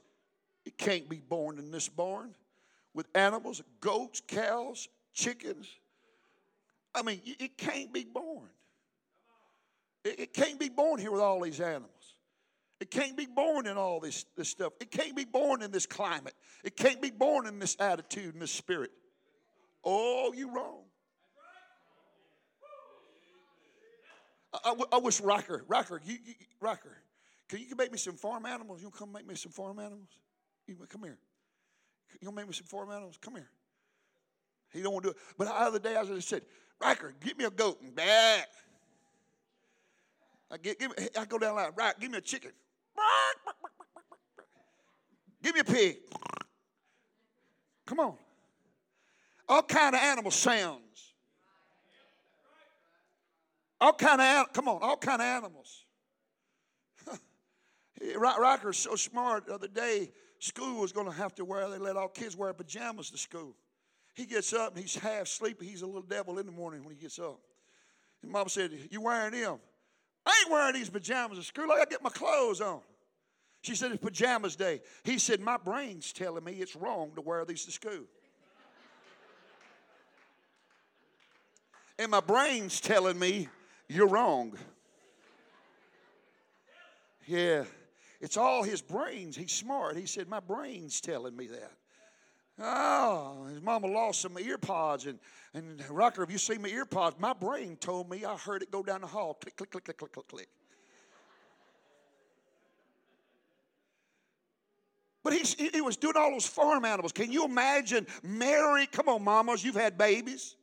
it 0.65 0.77
can't 0.77 1.09
be 1.09 1.17
born 1.17 1.57
in 1.57 1.71
this 1.71 1.89
barn 1.89 2.35
with 2.93 3.07
animals, 3.15 3.61
goats, 3.79 4.21
cows, 4.27 4.87
chickens. 5.13 5.67
I 6.93 7.01
mean, 7.01 7.21
it 7.25 7.57
can't 7.57 7.91
be 7.91 8.03
born. 8.03 8.49
It 10.03 10.33
can't 10.33 10.59
be 10.59 10.69
born 10.69 10.99
here 10.99 11.11
with 11.11 11.21
all 11.21 11.41
these 11.41 11.59
animals. 11.59 11.89
It 12.79 12.89
can't 12.89 13.15
be 13.15 13.27
born 13.27 13.67
in 13.67 13.77
all 13.77 13.99
this, 13.99 14.25
this 14.35 14.49
stuff. 14.49 14.73
It 14.81 14.89
can't 14.89 15.15
be 15.15 15.25
born 15.25 15.61
in 15.61 15.71
this 15.71 15.85
climate. 15.85 16.33
It 16.63 16.75
can't 16.75 16.99
be 16.99 17.11
born 17.11 17.45
in 17.45 17.59
this 17.59 17.77
attitude 17.79 18.33
and 18.33 18.41
this 18.41 18.51
spirit. 18.51 18.91
Oh, 19.83 20.33
you 20.35 20.49
wrong. 20.49 20.81
I, 24.53 24.57
I, 24.65 24.83
I 24.93 24.97
wish 24.99 25.21
Rocker, 25.21 25.63
Rocker, 25.67 26.01
you, 26.03 26.17
you, 26.25 26.33
Rocker, 26.59 26.97
can 27.47 27.59
you 27.59 27.75
make 27.75 27.91
me 27.91 27.97
some 27.97 28.15
farm 28.15 28.45
animals? 28.45 28.81
You 28.81 28.89
come 28.89 29.11
make 29.11 29.27
me 29.27 29.35
some 29.35 29.51
farm 29.51 29.79
animals? 29.79 30.09
You 30.67 30.75
come 30.89 31.03
here. 31.03 31.17
You 32.21 32.31
make 32.31 32.47
me 32.47 32.53
some 32.53 32.67
farm 32.67 32.91
animals? 32.91 33.17
Come 33.19 33.35
here. 33.35 33.49
He 34.71 34.81
don't 34.81 34.93
want 34.93 35.03
to 35.03 35.09
do 35.09 35.11
it. 35.11 35.17
But 35.37 35.45
the 35.45 35.53
other 35.53 35.79
day 35.79 35.95
I 35.95 36.03
just 36.05 36.29
said, 36.29 36.43
Riker, 36.79 37.13
get 37.23 37.37
me 37.37 37.45
a 37.45 37.49
goat 37.49 37.81
and 37.81 37.95
back. 37.95 38.47
I 40.49 40.57
get, 40.57 40.79
give 40.79 40.97
me, 40.97 41.07
I 41.17 41.25
go 41.25 41.37
down 41.37 41.55
line, 41.55 41.71
right, 41.75 41.97
give 41.99 42.11
me 42.11 42.17
a 42.17 42.21
chicken. 42.21 42.51
Give 45.43 45.55
me 45.55 45.61
a 45.61 45.63
pig. 45.63 45.97
Come 47.85 47.99
on. 47.99 48.15
All 49.49 49.63
kind 49.63 49.95
of 49.95 50.01
animal 50.01 50.31
sounds. 50.31 51.10
All 53.81 53.93
kind 53.93 54.21
of 54.21 54.53
come 54.53 54.67
on, 54.67 54.77
all 54.81 54.95
kind 54.95 55.21
of 55.21 55.25
animals. 55.25 55.85
Rocker's 58.15 58.77
so 58.77 58.95
smart. 58.95 59.47
The 59.47 59.55
other 59.55 59.67
day, 59.67 60.11
school 60.37 60.79
was 60.79 60.91
going 60.91 61.07
to 61.07 61.11
have 61.11 61.33
to 61.35 61.45
wear. 61.45 61.67
They 61.67 61.79
let 61.79 61.97
all 61.97 62.07
kids 62.07 62.37
wear 62.37 62.53
pajamas 62.53 63.09
to 63.09 63.17
school. 63.17 63.55
He 64.13 64.25
gets 64.25 64.53
up 64.53 64.75
and 64.75 64.81
he's 64.81 64.95
half 64.95 65.27
sleepy. 65.27 65.65
He's 65.65 65.81
a 65.81 65.87
little 65.87 66.03
devil 66.03 66.37
in 66.37 66.45
the 66.45 66.51
morning 66.51 66.83
when 66.83 66.93
he 66.93 67.01
gets 67.01 67.17
up. 67.17 67.39
And 68.21 68.31
mom 68.31 68.47
said, 68.47 68.71
"You 68.91 69.01
wearing 69.01 69.31
them?" 69.31 69.57
I 70.25 70.43
ain't 70.43 70.51
wearing 70.51 70.75
these 70.75 70.89
pajamas 70.89 71.39
to 71.39 71.43
school. 71.43 71.71
I 71.71 71.77
got 71.77 71.89
to 71.89 71.89
get 71.89 72.03
my 72.03 72.11
clothes 72.11 72.61
on. 72.61 72.81
She 73.63 73.75
said, 73.75 73.91
It's 73.91 74.03
pajamas 74.03 74.55
day. 74.55 74.81
He 75.03 75.17
said, 75.17 75.39
My 75.39 75.57
brain's 75.57 76.13
telling 76.13 76.43
me 76.43 76.53
it's 76.53 76.75
wrong 76.75 77.11
to 77.15 77.21
wear 77.21 77.43
these 77.45 77.65
to 77.65 77.71
school. 77.71 78.05
and 81.97 82.11
my 82.11 82.19
brain's 82.19 82.79
telling 82.79 83.17
me 83.17 83.49
you're 83.91 84.07
wrong. 84.07 84.53
Yeah. 87.27 87.65
It's 88.19 88.37
all 88.37 88.63
his 88.63 88.81
brains. 88.81 89.35
He's 89.35 89.51
smart. 89.51 89.97
He 89.97 90.05
said, 90.05 90.29
My 90.29 90.39
brain's 90.39 91.01
telling 91.01 91.35
me 91.35 91.47
that. 91.47 91.71
Oh, 92.59 93.45
his 93.49 93.61
mama 93.61 93.87
lost 93.87 94.21
some 94.21 94.37
ear 94.39 94.57
pods. 94.57 95.07
And, 95.07 95.19
and 95.53 95.83
Rocker, 95.89 96.21
have 96.21 96.31
you 96.31 96.37
seen 96.37 96.61
my 96.61 96.69
ear 96.69 96.85
pods? 96.85 97.15
My 97.19 97.33
brain 97.33 97.75
told 97.77 98.09
me 98.09 98.23
I 98.23 98.37
heard 98.37 98.61
it 98.61 98.71
go 98.71 98.83
down 98.83 99.01
the 99.01 99.07
hall. 99.07 99.33
Click, 99.33 99.55
click, 99.55 99.71
click, 99.71 99.85
click, 99.85 99.97
click, 99.97 100.11
click, 100.11 100.27
click. 100.27 100.47
But 105.23 105.33
he, 105.33 105.69
he 105.73 105.81
was 105.81 105.97
doing 105.97 106.15
all 106.17 106.31
those 106.31 106.47
farm 106.47 106.83
animals. 106.85 107.11
Can 107.11 107.31
you 107.31 107.45
imagine 107.45 108.07
Mary? 108.23 108.87
Come 108.87 109.07
on, 109.07 109.23
mamas, 109.23 109.63
you've 109.63 109.75
had 109.75 109.97
babies. 109.97 110.55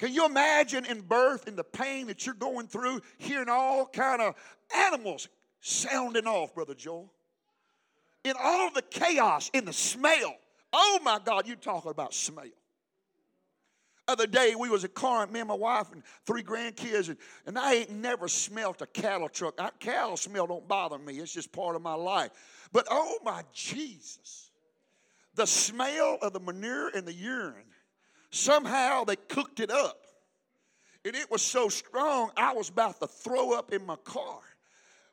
Can 0.00 0.14
you 0.14 0.24
imagine 0.24 0.86
in 0.86 1.02
birth 1.02 1.46
and 1.46 1.58
the 1.58 1.62
pain 1.62 2.06
that 2.06 2.24
you're 2.24 2.34
going 2.34 2.66
through, 2.68 3.02
hearing 3.18 3.50
all 3.50 3.84
kind 3.84 4.22
of 4.22 4.34
animals 4.74 5.28
sounding 5.60 6.26
off, 6.26 6.54
Brother 6.54 6.74
Joel? 6.74 7.12
In 8.24 8.32
all 8.42 8.70
the 8.72 8.80
chaos, 8.80 9.50
in 9.52 9.66
the 9.66 9.74
smell. 9.74 10.34
Oh 10.72 11.00
my 11.02 11.20
God, 11.22 11.46
you 11.46 11.54
talking 11.54 11.90
about 11.90 12.14
smell. 12.14 12.46
Other 14.08 14.26
day 14.26 14.54
we 14.58 14.70
was 14.70 14.84
at 14.84 14.94
Corinth, 14.94 15.32
me 15.32 15.40
and 15.40 15.48
my 15.50 15.54
wife 15.54 15.92
and 15.92 16.02
three 16.24 16.42
grandkids, 16.42 17.10
and, 17.10 17.18
and 17.44 17.58
I 17.58 17.74
ain't 17.74 17.90
never 17.90 18.26
smelt 18.26 18.80
a 18.80 18.86
cattle 18.86 19.28
truck. 19.28 19.60
I, 19.60 19.68
cattle 19.80 20.16
smell 20.16 20.46
don't 20.46 20.66
bother 20.66 20.98
me. 20.98 21.18
It's 21.18 21.34
just 21.34 21.52
part 21.52 21.76
of 21.76 21.82
my 21.82 21.94
life. 21.94 22.30
But 22.72 22.86
oh 22.90 23.18
my 23.22 23.42
Jesus, 23.52 24.50
the 25.34 25.46
smell 25.46 26.16
of 26.22 26.32
the 26.32 26.40
manure 26.40 26.88
and 26.88 27.06
the 27.06 27.12
urine, 27.12 27.66
somehow 28.30 29.04
they 29.04 29.16
cooked 29.16 29.60
it 29.60 29.70
up. 29.70 29.98
And 31.04 31.14
it 31.16 31.30
was 31.30 31.42
so 31.42 31.68
strong, 31.68 32.30
I 32.36 32.52
was 32.52 32.68
about 32.68 33.00
to 33.00 33.06
throw 33.06 33.52
up 33.52 33.72
in 33.72 33.86
my 33.86 33.96
car 33.96 34.40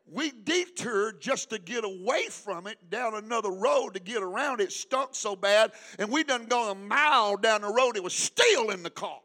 we 0.10 0.32
detoured 0.32 1.20
just 1.20 1.50
to 1.50 1.60
get 1.60 1.84
away 1.84 2.28
from 2.30 2.68
it 2.68 2.90
down 2.90 3.16
another 3.16 3.52
road 3.52 3.94
to 3.94 4.00
get 4.00 4.24
around 4.24 4.62
it. 4.62 4.72
Stunk 4.72 5.10
so 5.12 5.36
bad, 5.36 5.72
and 6.00 6.10
we 6.10 6.24
done 6.24 6.46
gone 6.46 6.72
a 6.72 6.80
mile 6.80 7.36
down 7.36 7.62
the 7.62 7.68
road. 7.68 7.98
It 7.98 8.04
was 8.04 8.14
still 8.14 8.70
in 8.70 8.84
the 8.84 8.90
car. 8.90 9.20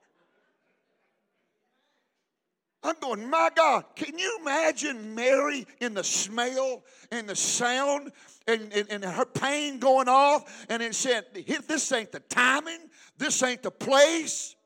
I'm 2.85 2.97
going, 3.01 3.31
my 3.31 3.49
God, 3.55 3.85
can 3.95 4.19
you 4.19 4.39
imagine 4.41 5.15
Mary 5.15 5.69
in 5.81 5.95
the 5.95 6.03
smell 6.03 6.83
and 7.13 7.29
the 7.29 7.37
sound 7.37 8.11
and, 8.49 8.73
and, 8.73 8.91
and 8.91 9.05
her 9.05 9.25
pain 9.25 9.79
going 9.79 10.09
off? 10.09 10.67
And 10.69 10.83
it 10.83 10.97
said, 10.97 11.27
This 11.33 11.93
ain't 11.93 12.11
the 12.11 12.19
timing, 12.19 12.91
this 13.23 13.41
ain't 13.45 13.63
the 13.63 13.71
place. 13.71 14.57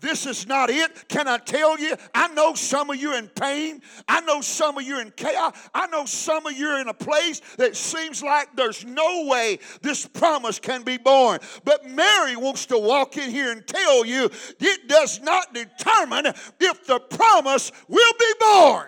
This 0.00 0.24
is 0.24 0.46
not 0.46 0.70
it. 0.70 1.08
Can 1.08 1.26
I 1.26 1.38
tell 1.38 1.78
you? 1.78 1.96
I 2.14 2.28
know 2.28 2.54
some 2.54 2.90
of 2.90 2.96
you 2.96 3.16
in 3.16 3.28
pain. 3.28 3.82
I 4.06 4.20
know 4.20 4.40
some 4.40 4.78
of 4.78 4.84
you 4.84 5.00
in 5.00 5.10
chaos. 5.12 5.56
I 5.74 5.88
know 5.88 6.04
some 6.04 6.46
of 6.46 6.52
you 6.52 6.76
in 6.76 6.88
a 6.88 6.94
place 6.94 7.40
that 7.56 7.76
seems 7.76 8.22
like 8.22 8.54
there's 8.54 8.84
no 8.84 9.26
way 9.26 9.58
this 9.80 10.06
promise 10.06 10.60
can 10.60 10.82
be 10.84 10.96
born. 10.96 11.40
But 11.64 11.88
Mary 11.88 12.36
wants 12.36 12.66
to 12.66 12.78
walk 12.78 13.16
in 13.16 13.30
here 13.30 13.50
and 13.50 13.66
tell 13.66 14.04
you 14.04 14.30
it 14.60 14.88
does 14.88 15.20
not 15.22 15.52
determine 15.54 16.26
if 16.26 16.86
the 16.86 17.00
promise 17.00 17.72
will 17.88 18.12
be 18.18 18.34
born. 18.40 18.86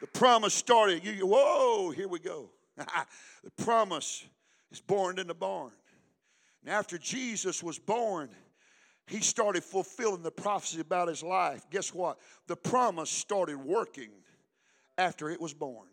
The 0.00 0.06
promise 0.06 0.54
started. 0.54 1.04
You, 1.04 1.26
whoa, 1.26 1.90
here 1.90 2.08
we 2.08 2.18
go. 2.18 2.50
the 2.76 3.62
promise 3.62 4.26
is 4.70 4.80
born 4.80 5.18
in 5.18 5.26
the 5.26 5.34
barn. 5.34 5.72
And 6.62 6.74
after 6.74 6.98
Jesus 6.98 7.62
was 7.62 7.78
born, 7.78 8.28
he 9.06 9.20
started 9.20 9.62
fulfilling 9.62 10.22
the 10.22 10.30
prophecy 10.30 10.80
about 10.80 11.08
his 11.08 11.22
life. 11.22 11.64
Guess 11.70 11.94
what? 11.94 12.18
The 12.48 12.56
promise 12.56 13.08
started 13.08 13.56
working 13.56 14.10
after 14.98 15.30
it 15.30 15.40
was 15.40 15.54
born. 15.54 15.86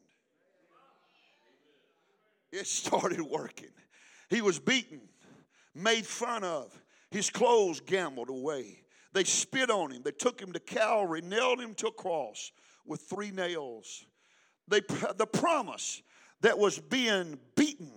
It 2.52 2.68
started 2.68 3.22
working. 3.22 3.72
He 4.30 4.42
was 4.42 4.60
beaten, 4.60 5.02
made 5.76 6.06
fun 6.06 6.44
of, 6.44 6.78
his 7.10 7.30
clothes 7.30 7.80
gambled 7.80 8.30
away. 8.30 8.80
They 9.14 9.24
spit 9.24 9.70
on 9.70 9.92
him. 9.92 10.02
They 10.04 10.12
took 10.12 10.42
him 10.42 10.52
to 10.54 10.60
Calvary, 10.60 11.22
nailed 11.22 11.60
him 11.60 11.76
to 11.76 11.88
a 11.88 11.92
cross 11.92 12.52
with 12.86 13.02
three 13.02 13.32
nails. 13.32 14.06
They, 14.68 14.82
the 15.16 15.28
promise 15.28 16.02
that 16.42 16.58
was 16.58 16.80
being 16.80 17.38
beaten 17.56 17.92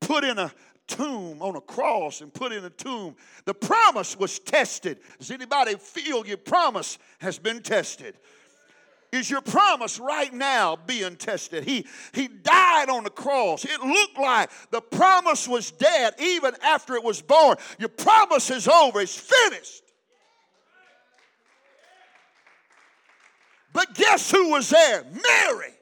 put 0.00 0.24
in 0.24 0.38
a 0.38 0.52
tomb 0.86 1.40
on 1.40 1.56
a 1.56 1.60
cross 1.60 2.20
and 2.20 2.32
put 2.32 2.52
in 2.52 2.64
a 2.64 2.70
tomb. 2.70 3.16
The 3.46 3.54
promise 3.54 4.18
was 4.18 4.38
tested. 4.38 4.98
Does 5.18 5.30
anybody 5.30 5.76
feel 5.76 6.26
your 6.26 6.36
promise 6.36 6.98
has 7.20 7.38
been 7.38 7.62
tested? 7.62 8.16
Is 9.12 9.30
your 9.30 9.42
promise 9.42 10.00
right 10.00 10.32
now 10.32 10.76
being 10.86 11.14
tested? 11.14 11.62
He, 11.62 11.86
he 12.12 12.26
died 12.26 12.88
on 12.88 13.04
the 13.04 13.10
cross. 13.10 13.64
It 13.64 13.80
looked 13.80 14.18
like 14.18 14.50
the 14.72 14.80
promise 14.80 15.46
was 15.46 15.70
dead 15.70 16.14
even 16.18 16.52
after 16.62 16.94
it 16.94 17.04
was 17.04 17.22
born. 17.22 17.56
Your 17.78 17.90
promise 17.90 18.50
is 18.50 18.66
over, 18.66 19.00
it's 19.00 19.16
finished. 19.16 19.83
But 23.84 23.94
guess 23.96 24.30
who 24.30 24.50
was 24.50 24.70
there? 24.70 25.04
Mary. 25.04 25.72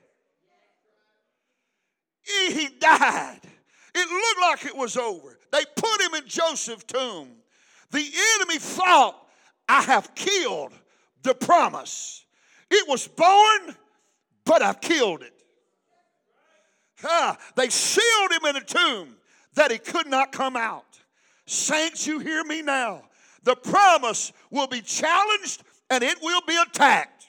He 2.22 2.68
died. 2.80 3.40
It 3.94 4.08
looked 4.08 4.40
like 4.40 4.64
it 4.64 4.76
was 4.76 4.96
over. 4.96 5.38
They 5.52 5.62
put 5.76 6.00
him 6.00 6.14
in 6.14 6.26
Joseph's 6.26 6.84
tomb. 6.84 7.28
The 7.90 8.10
enemy 8.34 8.58
thought, 8.58 9.26
I 9.68 9.82
have 9.82 10.14
killed 10.14 10.72
the 11.22 11.34
promise. 11.34 12.24
It 12.70 12.88
was 12.88 13.06
born, 13.06 13.76
but 14.44 14.62
I've 14.62 14.80
killed 14.80 15.22
it. 15.22 15.34
Ah, 17.04 17.36
they 17.56 17.68
sealed 17.68 18.32
him 18.32 18.46
in 18.46 18.56
a 18.56 18.64
tomb 18.64 19.16
that 19.54 19.70
he 19.70 19.78
could 19.78 20.06
not 20.06 20.32
come 20.32 20.56
out. 20.56 20.98
Saints, 21.46 22.06
you 22.06 22.18
hear 22.18 22.42
me 22.44 22.62
now. 22.62 23.02
The 23.44 23.56
promise 23.56 24.32
will 24.50 24.68
be 24.68 24.80
challenged 24.80 25.62
and 25.90 26.02
it 26.02 26.18
will 26.22 26.42
be 26.46 26.56
attacked. 26.56 27.21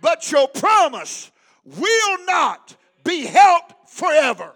But 0.00 0.30
your 0.30 0.48
promise 0.48 1.30
will 1.64 2.24
not 2.26 2.76
be 3.04 3.26
held 3.26 3.62
forever. 3.86 4.54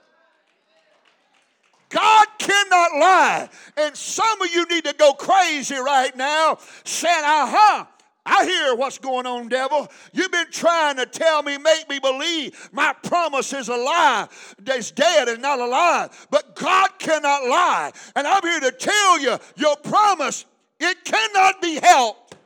God 1.90 2.26
cannot 2.38 2.92
lie. 2.98 3.48
And 3.76 3.96
some 3.96 4.42
of 4.42 4.52
you 4.52 4.66
need 4.66 4.84
to 4.84 4.94
go 4.94 5.12
crazy 5.12 5.76
right 5.76 6.14
now 6.16 6.58
saying, 6.84 7.24
uh 7.24 7.46
huh. 7.48 7.84
I 8.26 8.46
hear 8.46 8.74
what's 8.74 8.96
going 8.96 9.26
on, 9.26 9.48
devil. 9.48 9.86
You've 10.14 10.32
been 10.32 10.50
trying 10.50 10.96
to 10.96 11.04
tell 11.04 11.42
me, 11.42 11.58
make 11.58 11.88
me 11.90 11.98
believe 11.98 12.70
my 12.72 12.94
promise 13.02 13.52
is 13.52 13.68
a 13.68 13.76
lie. 13.76 14.28
It's 14.66 14.90
dead 14.92 15.28
and 15.28 15.42
not 15.42 15.60
alive. 15.60 16.26
But 16.30 16.56
God 16.56 16.88
cannot 16.98 17.44
lie. 17.44 17.92
And 18.16 18.26
I'm 18.26 18.42
here 18.42 18.60
to 18.60 18.72
tell 18.72 19.20
you, 19.20 19.36
your 19.56 19.76
promise, 19.76 20.46
it 20.80 21.04
cannot 21.04 21.60
be 21.60 21.78
helped. 21.82 22.36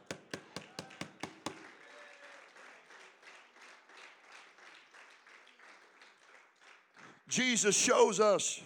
Jesus 7.28 7.76
shows 7.76 8.20
us 8.20 8.60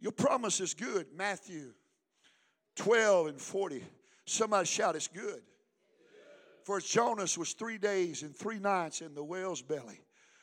your 0.00 0.12
promise 0.12 0.60
is 0.60 0.74
good. 0.74 1.06
Matthew 1.14 1.72
12 2.76 3.26
and 3.28 3.40
40. 3.40 3.84
Somebody 4.26 4.66
shout, 4.66 4.96
It's 4.96 5.08
good. 5.08 5.42
For 6.64 6.80
Jonas 6.80 7.38
was 7.38 7.54
three 7.54 7.78
days 7.78 8.22
and 8.22 8.36
three 8.36 8.58
nights 8.58 9.00
in 9.00 9.14
the 9.14 9.24
whale's 9.24 9.62
belly, 9.62 10.00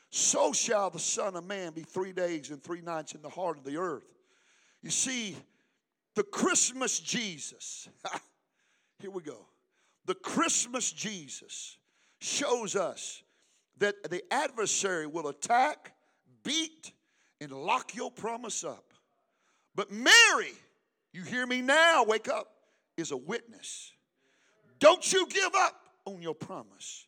so 0.09 0.53
shall 0.53 0.89
the 0.89 0.97
Son 0.97 1.35
of 1.35 1.45
Man 1.45 1.71
be 1.73 1.83
three 1.83 2.13
days 2.13 2.49
and 2.49 2.63
three 2.63 2.81
nights 2.81 3.13
in 3.13 3.21
the 3.21 3.29
heart 3.29 3.59
of 3.59 3.63
the 3.63 3.77
earth. 3.77 4.07
You 4.81 4.89
see, 4.89 5.35
the 6.15 6.23
Christmas 6.23 6.99
Jesus, 6.99 7.87
here 8.99 9.11
we 9.11 9.21
go. 9.21 9.45
The 10.07 10.15
Christmas 10.15 10.91
Jesus 10.91 11.77
shows 12.19 12.75
us 12.75 13.21
that 13.77 14.09
the 14.09 14.23
adversary 14.33 15.05
will 15.05 15.27
attack, 15.27 15.93
beat, 16.43 16.91
and 17.41 17.51
lock 17.51 17.95
your 17.95 18.11
promise 18.11 18.63
up. 18.63 18.93
But 19.75 19.91
Mary, 19.91 20.53
you 21.11 21.23
hear 21.23 21.45
me 21.45 21.61
now, 21.61 22.03
wake 22.03 22.29
up, 22.29 22.47
is 22.97 23.11
a 23.11 23.17
witness. 23.17 23.91
Don't 24.79 25.11
you 25.11 25.27
give 25.27 25.53
up 25.55 25.75
on 26.05 26.21
your 26.21 26.35
promise. 26.35 27.07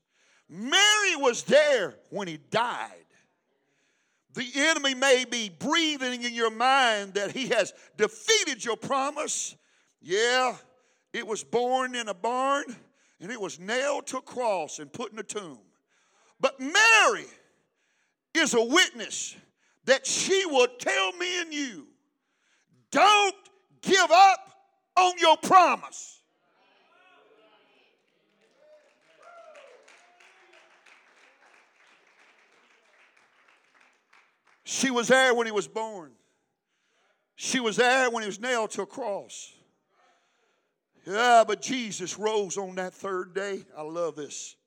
Mary 0.50 1.16
was 1.16 1.44
there 1.44 1.96
when 2.10 2.28
he 2.28 2.38
died. 2.50 2.92
The 4.34 4.48
enemy 4.56 4.94
may 4.94 5.26
be 5.30 5.50
breathing 5.50 6.24
in 6.24 6.34
your 6.34 6.52
mind 6.52 7.16
that 7.16 7.32
he 7.32 7.48
has 7.48 7.74
defeated 7.98 8.64
your 8.64 8.78
promise. 8.78 9.56
Yeah, 10.02 10.56
it 11.12 11.26
was 11.26 11.44
born 11.44 11.96
in 11.96 12.08
a 12.08 12.14
barn 12.14 12.64
and 13.20 13.32
it 13.32 13.42
was 13.42 13.60
nailed 13.60 14.08
to 14.08 14.18
a 14.18 14.22
cross 14.22 14.80
and 14.80 14.92
put 14.94 15.12
in 15.12 15.20
a 15.20 15.24
tomb. 15.24 15.60
But 16.40 16.60
Mary 16.60 17.26
is 18.36 18.54
a 18.54 18.64
witness 18.64 19.36
that 19.88 20.06
she 20.06 20.46
will 20.46 20.68
tell 20.80 21.14
me 21.14 21.42
and 21.42 21.54
you 21.54 21.88
don't 22.92 23.36
give 23.82 24.12
up 24.12 24.52
on 24.98 25.14
your 25.18 25.38
promise. 25.38 26.22
She 34.64 34.92
was 34.92 35.08
there 35.08 35.34
when 35.34 35.48
he 35.48 35.52
was 35.54 35.68
born. 35.68 36.12
She 37.36 37.62
was 37.62 37.78
there 37.78 38.12
when 38.12 38.24
he 38.24 38.28
was 38.28 38.42
nailed 38.42 38.72
to 38.72 38.82
a 38.82 38.86
cross. 38.86 39.54
Yeah, 41.06 41.46
but 41.48 41.62
Jesus 41.62 42.20
rose 42.20 42.58
on 42.58 42.76
that 42.76 42.94
third 42.94 43.34
day. 43.34 43.64
I 43.78 43.84
love 43.84 44.18
this. 44.18 44.58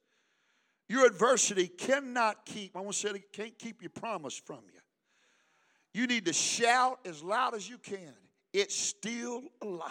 Your 0.88 1.06
adversity 1.06 1.68
cannot 1.68 2.46
keep, 2.46 2.74
I 2.74 2.80
want 2.80 2.94
to 2.94 2.98
say 2.98 3.10
it 3.10 3.32
can't 3.32 3.58
keep 3.58 3.82
your 3.82 3.90
promise 3.90 4.34
from 4.34 4.60
you. 4.72 4.79
You 5.92 6.06
need 6.06 6.26
to 6.26 6.32
shout 6.32 7.00
as 7.04 7.22
loud 7.22 7.54
as 7.54 7.68
you 7.68 7.78
can. 7.78 8.14
It's 8.52 8.76
still 8.76 9.42
alive. 9.60 9.90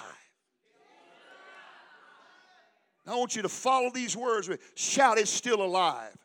I 3.08 3.16
want 3.16 3.36
you 3.36 3.42
to 3.42 3.50
follow 3.50 3.90
these 3.90 4.16
words. 4.16 4.48
With 4.48 4.62
shout, 4.76 5.18
it's 5.18 5.32
still 5.32 5.62
alive. 5.62 6.16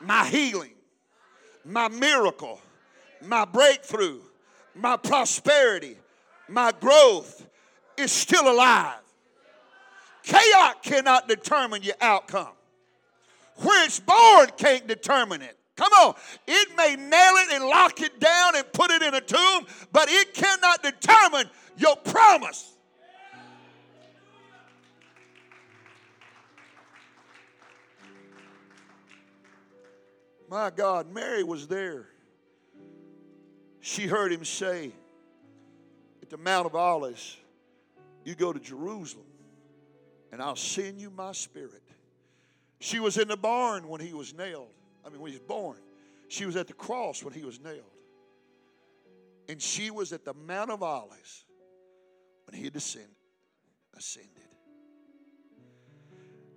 My 0.00 0.26
healing, 0.26 0.74
my 1.64 1.88
miracle, 1.88 2.60
my 3.22 3.44
breakthrough, 3.44 4.20
my 4.74 4.96
prosperity, 4.96 5.96
my 6.48 6.72
growth 6.78 7.46
is 7.96 8.12
still 8.12 8.50
alive. 8.50 9.00
Chaos 10.22 10.74
cannot 10.82 11.28
determine 11.28 11.82
your 11.82 11.94
outcome. 12.00 12.52
Where 13.56 13.84
it's 13.86 14.00
born 14.00 14.48
can't 14.56 14.86
determine 14.86 15.40
it. 15.42 15.56
Come 15.76 15.92
on. 15.92 16.14
It 16.46 16.76
may 16.76 16.96
nail 16.96 17.32
it 17.36 17.52
and 17.52 17.64
lock 17.64 18.00
it 18.00 18.18
down 18.18 18.56
and 18.56 18.72
put 18.72 18.90
it 18.90 19.02
in 19.02 19.14
a 19.14 19.20
tomb, 19.20 19.66
but 19.92 20.08
it 20.10 20.32
cannot 20.32 20.82
determine 20.82 21.50
your 21.76 21.96
promise. 21.96 22.72
My 30.48 30.70
God, 30.70 31.12
Mary 31.12 31.42
was 31.42 31.66
there. 31.66 32.06
She 33.80 34.06
heard 34.06 34.32
him 34.32 34.44
say 34.44 34.92
at 36.22 36.30
the 36.30 36.36
Mount 36.38 36.66
of 36.66 36.74
Olives, 36.74 37.36
You 38.24 38.34
go 38.34 38.52
to 38.52 38.60
Jerusalem, 38.60 39.26
and 40.32 40.40
I'll 40.40 40.56
send 40.56 41.00
you 41.00 41.10
my 41.10 41.32
spirit. 41.32 41.82
She 42.78 43.00
was 43.00 43.18
in 43.18 43.28
the 43.28 43.36
barn 43.36 43.88
when 43.88 44.00
he 44.00 44.12
was 44.12 44.34
nailed. 44.34 44.68
I 45.06 45.10
mean, 45.10 45.20
when 45.20 45.30
he 45.30 45.38
was 45.38 45.46
born. 45.46 45.78
She 46.28 46.44
was 46.44 46.56
at 46.56 46.66
the 46.66 46.72
cross 46.72 47.22
when 47.22 47.32
he 47.32 47.44
was 47.44 47.60
nailed. 47.60 47.84
And 49.48 49.62
she 49.62 49.90
was 49.90 50.12
at 50.12 50.24
the 50.24 50.34
Mount 50.34 50.70
of 50.70 50.82
Olives 50.82 51.44
when 52.46 52.60
he 52.60 52.68
descended, 52.68 53.10
ascended. 53.96 54.32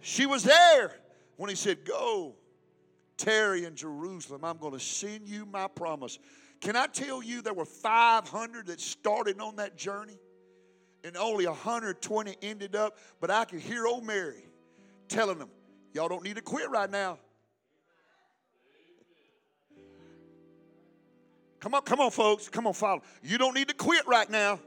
She 0.02 0.26
was 0.26 0.44
there 0.44 0.96
when 1.36 1.50
he 1.50 1.56
said, 1.56 1.86
Go, 1.86 2.36
tarry 3.18 3.66
in 3.66 3.76
Jerusalem. 3.76 4.44
I'm 4.44 4.58
going 4.58 4.74
to 4.74 4.80
send 4.80 5.28
you 5.28 5.46
my 5.46 5.68
promise. 5.68 6.18
Can 6.62 6.76
I 6.76 6.88
tell 6.88 7.22
you 7.22 7.42
there 7.42 7.54
were 7.54 7.66
500 7.66 8.68
that 8.68 8.82
started 8.82 9.40
on 9.40 9.58
that 9.58 9.78
journey? 9.78 10.18
And 11.04 11.16
only 11.16 11.46
120 11.46 12.36
ended 12.42 12.76
up. 12.76 12.98
But 13.22 13.30
I 13.30 13.46
could 13.46 13.60
hear 13.60 13.86
old 13.86 14.06
Mary 14.06 14.48
telling 15.08 15.38
them, 15.38 15.50
Y'all 15.94 16.08
don't 16.08 16.24
need 16.24 16.36
to 16.36 16.42
quit 16.42 16.70
right 16.70 16.90
now. 16.90 17.18
Come 21.60 21.74
on, 21.74 21.82
come 21.82 22.00
on, 22.00 22.12
folks. 22.12 22.48
Come 22.48 22.67
on, 22.67 22.74
follow. 22.74 23.02
You 23.22 23.38
don't 23.38 23.54
need 23.54 23.67
to 23.67 23.74
quit 23.74 24.08
right 24.08 24.30
now. 24.30 24.60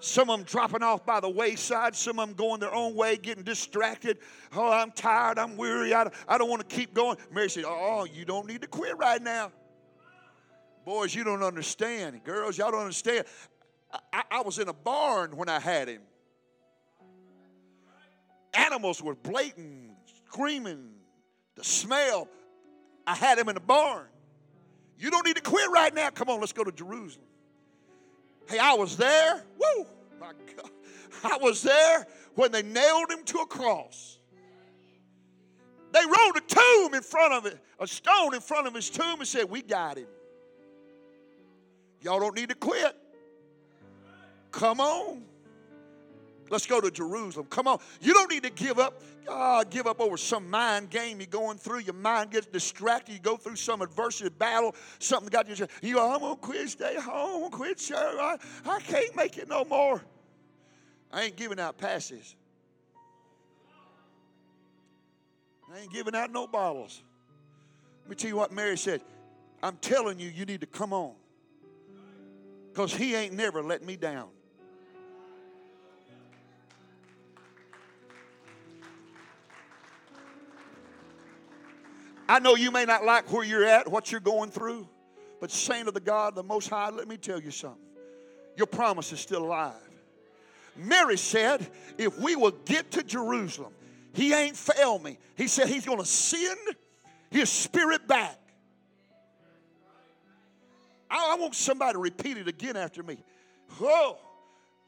Some 0.00 0.28
of 0.28 0.38
them 0.38 0.46
dropping 0.46 0.82
off 0.82 1.06
by 1.06 1.20
the 1.20 1.30
wayside, 1.30 1.96
some 1.96 2.18
of 2.18 2.28
them 2.28 2.36
going 2.36 2.60
their 2.60 2.74
own 2.74 2.94
way, 2.94 3.16
getting 3.16 3.42
distracted. 3.42 4.18
Oh, 4.54 4.70
I'm 4.70 4.90
tired, 4.90 5.38
I'm 5.38 5.56
weary, 5.56 5.94
I, 5.94 6.10
I 6.28 6.36
don't 6.36 6.50
want 6.50 6.68
to 6.68 6.76
keep 6.76 6.92
going. 6.92 7.16
Mary 7.32 7.48
said, 7.48 7.64
Oh, 7.66 8.04
you 8.04 8.26
don't 8.26 8.46
need 8.46 8.60
to 8.60 8.66
quit 8.66 8.98
right 8.98 9.22
now. 9.22 9.50
Boys, 10.84 11.14
you 11.14 11.24
don't 11.24 11.42
understand. 11.42 12.22
Girls, 12.24 12.58
y'all 12.58 12.70
don't 12.70 12.82
understand. 12.82 13.24
I, 14.12 14.24
I 14.30 14.42
was 14.42 14.58
in 14.58 14.68
a 14.68 14.74
barn 14.74 15.36
when 15.36 15.48
I 15.48 15.58
had 15.58 15.88
him. 15.88 16.02
Animals 18.52 19.02
were 19.02 19.14
blatant, 19.14 19.92
screaming, 20.28 20.90
the 21.54 21.64
smell. 21.64 22.28
I 23.06 23.14
had 23.14 23.38
him 23.38 23.48
in 23.48 23.56
a 23.56 23.60
barn. 23.60 24.06
You 24.98 25.10
don't 25.10 25.26
need 25.26 25.36
to 25.36 25.42
quit 25.42 25.70
right 25.70 25.94
now. 25.94 26.10
Come 26.10 26.28
on, 26.28 26.40
let's 26.40 26.52
go 26.52 26.64
to 26.64 26.72
Jerusalem. 26.72 27.26
Hey, 28.48 28.58
I 28.58 28.74
was 28.74 28.96
there. 28.96 29.42
Woo! 29.58 29.86
My 30.20 30.32
God. 30.56 30.70
I 31.24 31.38
was 31.38 31.62
there 31.62 32.06
when 32.34 32.52
they 32.52 32.62
nailed 32.62 33.10
him 33.10 33.24
to 33.24 33.38
a 33.38 33.46
cross. 33.46 34.18
They 35.92 36.00
rolled 36.00 36.36
a 36.36 36.40
tomb 36.40 36.94
in 36.94 37.02
front 37.02 37.32
of 37.34 37.46
it, 37.46 37.58
a 37.78 37.86
stone 37.86 38.34
in 38.34 38.40
front 38.40 38.66
of 38.66 38.74
his 38.74 38.90
tomb, 38.90 39.20
and 39.20 39.28
said, 39.28 39.48
We 39.48 39.62
got 39.62 39.96
him. 39.96 40.08
Y'all 42.00 42.20
don't 42.20 42.34
need 42.34 42.48
to 42.48 42.54
quit. 42.54 42.96
Come 44.50 44.80
on. 44.80 45.22
Let's 46.54 46.66
go 46.66 46.80
to 46.80 46.88
Jerusalem. 46.88 47.48
Come 47.50 47.66
on. 47.66 47.80
You 48.00 48.14
don't 48.14 48.30
need 48.30 48.44
to 48.44 48.50
give 48.50 48.78
up. 48.78 49.02
Uh, 49.28 49.64
give 49.64 49.88
up 49.88 50.00
over 50.00 50.16
some 50.16 50.48
mind 50.48 50.88
game 50.88 51.18
you're 51.18 51.26
going 51.26 51.58
through. 51.58 51.80
Your 51.80 51.94
mind 51.94 52.30
gets 52.30 52.46
distracted. 52.46 53.12
You 53.12 53.18
go 53.18 53.36
through 53.36 53.56
some 53.56 53.82
adversity 53.82 54.28
battle. 54.28 54.76
Something 55.00 55.30
got 55.30 55.48
you. 55.48 55.66
You 55.82 55.94
go, 55.94 56.14
I'm 56.14 56.20
going 56.20 56.36
to 56.36 56.40
quit, 56.40 56.68
stay 56.68 56.94
home, 56.94 57.50
quit 57.50 57.78
church. 57.78 57.98
I, 57.98 58.36
I 58.66 58.78
can't 58.78 59.16
make 59.16 59.36
it 59.36 59.48
no 59.48 59.64
more. 59.64 60.00
I 61.12 61.22
ain't 61.22 61.34
giving 61.34 61.58
out 61.58 61.76
passes. 61.76 62.36
I 65.74 65.80
ain't 65.80 65.92
giving 65.92 66.14
out 66.14 66.30
no 66.30 66.46
bottles. 66.46 67.02
Let 68.04 68.10
me 68.10 68.14
tell 68.14 68.28
you 68.28 68.36
what 68.36 68.52
Mary 68.52 68.78
said. 68.78 69.00
I'm 69.60 69.76
telling 69.78 70.20
you, 70.20 70.28
you 70.28 70.44
need 70.44 70.60
to 70.60 70.68
come 70.68 70.92
on. 70.92 71.14
Because 72.72 72.94
he 72.94 73.16
ain't 73.16 73.34
never 73.34 73.60
let 73.60 73.82
me 73.82 73.96
down. 73.96 74.28
I 82.28 82.38
know 82.38 82.54
you 82.54 82.70
may 82.70 82.84
not 82.84 83.04
like 83.04 83.30
where 83.32 83.44
you're 83.44 83.64
at, 83.64 83.88
what 83.88 84.10
you're 84.10 84.20
going 84.20 84.50
through, 84.50 84.88
But, 85.40 85.50
saint 85.50 85.88
of 85.88 85.94
the 85.94 86.00
God, 86.00 86.34
the 86.34 86.42
Most 86.42 86.68
High, 86.68 86.90
let 86.90 87.06
me 87.06 87.16
tell 87.16 87.40
you 87.40 87.50
something. 87.50 87.80
Your 88.56 88.66
promise 88.66 89.12
is 89.12 89.20
still 89.20 89.44
alive. 89.44 89.74
Mary 90.76 91.16
said, 91.16 91.66
if 91.98 92.18
we 92.18 92.36
will 92.36 92.52
get 92.64 92.90
to 92.92 93.02
Jerusalem, 93.02 93.72
he 94.12 94.32
ain't 94.32 94.56
failed 94.56 95.02
me. 95.02 95.18
He 95.36 95.48
said 95.48 95.68
he's 95.68 95.84
going 95.84 95.98
to 95.98 96.06
send 96.06 96.58
his 97.30 97.50
spirit 97.50 98.06
back. 98.08 98.38
I, 101.10 101.32
I, 101.32 101.36
want 101.36 101.54
somebody 101.54 101.92
to 101.92 101.98
repeat 101.98 102.38
it 102.38 102.48
again 102.48 102.76
after 102.76 103.02
me. 103.02 103.18
Oh, 103.80 104.18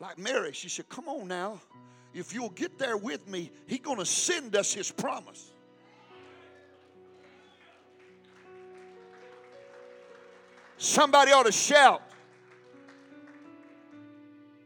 like 0.00 0.18
Mary, 0.18 0.52
she 0.52 0.68
said, 0.68 0.88
come 0.88 1.08
on 1.08 1.28
now. 1.28 1.60
If 2.14 2.32
you'll 2.32 2.50
get 2.50 2.78
there 2.78 2.96
with 2.96 3.28
me, 3.28 3.50
he's 3.66 3.80
going 3.80 3.98
to 3.98 4.06
send 4.06 4.56
us 4.56 4.72
his 4.72 4.90
promise. 4.90 5.52
Somebody 10.78 11.32
ought 11.32 11.46
to 11.46 11.52
shout, 11.52 12.02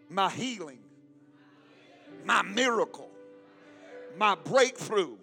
My 0.09 0.29
healing, 0.29 0.81
my 2.25 2.43
miracle, 2.43 3.11
my 4.19 4.35
breakthrough, 4.35 5.17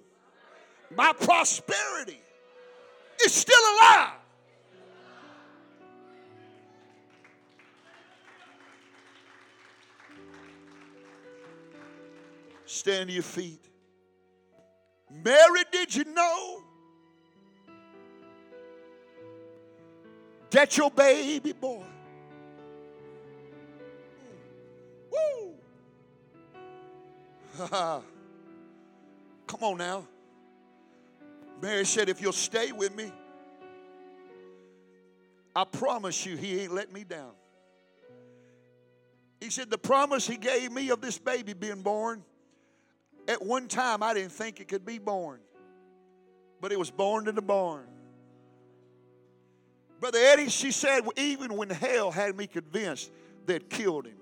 my 0.96 1.12
prosperity 1.12 2.22
is 3.26 3.34
still 3.34 3.60
alive. 3.76 4.14
Stand 12.66 13.10
to 13.10 13.14
your 13.14 13.24
feet. 13.24 13.68
Mary, 15.10 15.64
did 15.72 15.94
you 15.94 16.06
know 16.06 16.64
that 20.52 20.78
your 20.78 20.92
baby 20.92 21.54
boy? 21.54 21.84
Woo! 25.12 25.54
Come 29.48 29.62
on 29.62 29.78
now. 29.78 30.08
Mary 31.62 31.86
said, 31.86 32.08
if 32.10 32.22
you'll 32.22 32.32
stay 32.32 32.72
with 32.72 32.96
me, 32.96 33.12
I 35.56 35.64
promise 35.64 36.26
you, 36.26 36.38
he 36.38 36.62
ain't 36.62 36.74
let 36.74 36.94
me 36.94 37.04
down. 37.04 37.32
He 39.42 39.50
said, 39.50 39.70
the 39.70 39.78
promise 39.78 40.28
he 40.28 40.38
gave 40.38 40.72
me 40.72 40.90
of 40.90 41.02
this 41.02 41.18
baby 41.18 41.54
being 41.54 41.82
born, 41.82 42.24
at 43.28 43.42
one 43.44 43.68
time 43.68 44.04
I 44.04 44.14
didn't 44.14 44.32
think 44.32 44.60
it 44.60 44.68
could 44.68 44.86
be 44.86 45.00
born, 45.00 45.40
but 46.62 46.72
it 46.72 46.78
was 46.78 46.92
born 46.92 47.28
in 47.28 47.36
the 47.36 47.42
barn. 47.42 47.88
Brother 50.00 50.20
Eddie, 50.20 50.50
she 50.50 50.72
said, 50.72 51.02
even 51.16 51.56
when 51.56 51.70
hell 51.70 52.12
had 52.12 52.38
me 52.38 52.48
convinced 52.48 53.12
they'd 53.46 53.70
killed 53.70 54.06
him, 54.06 54.18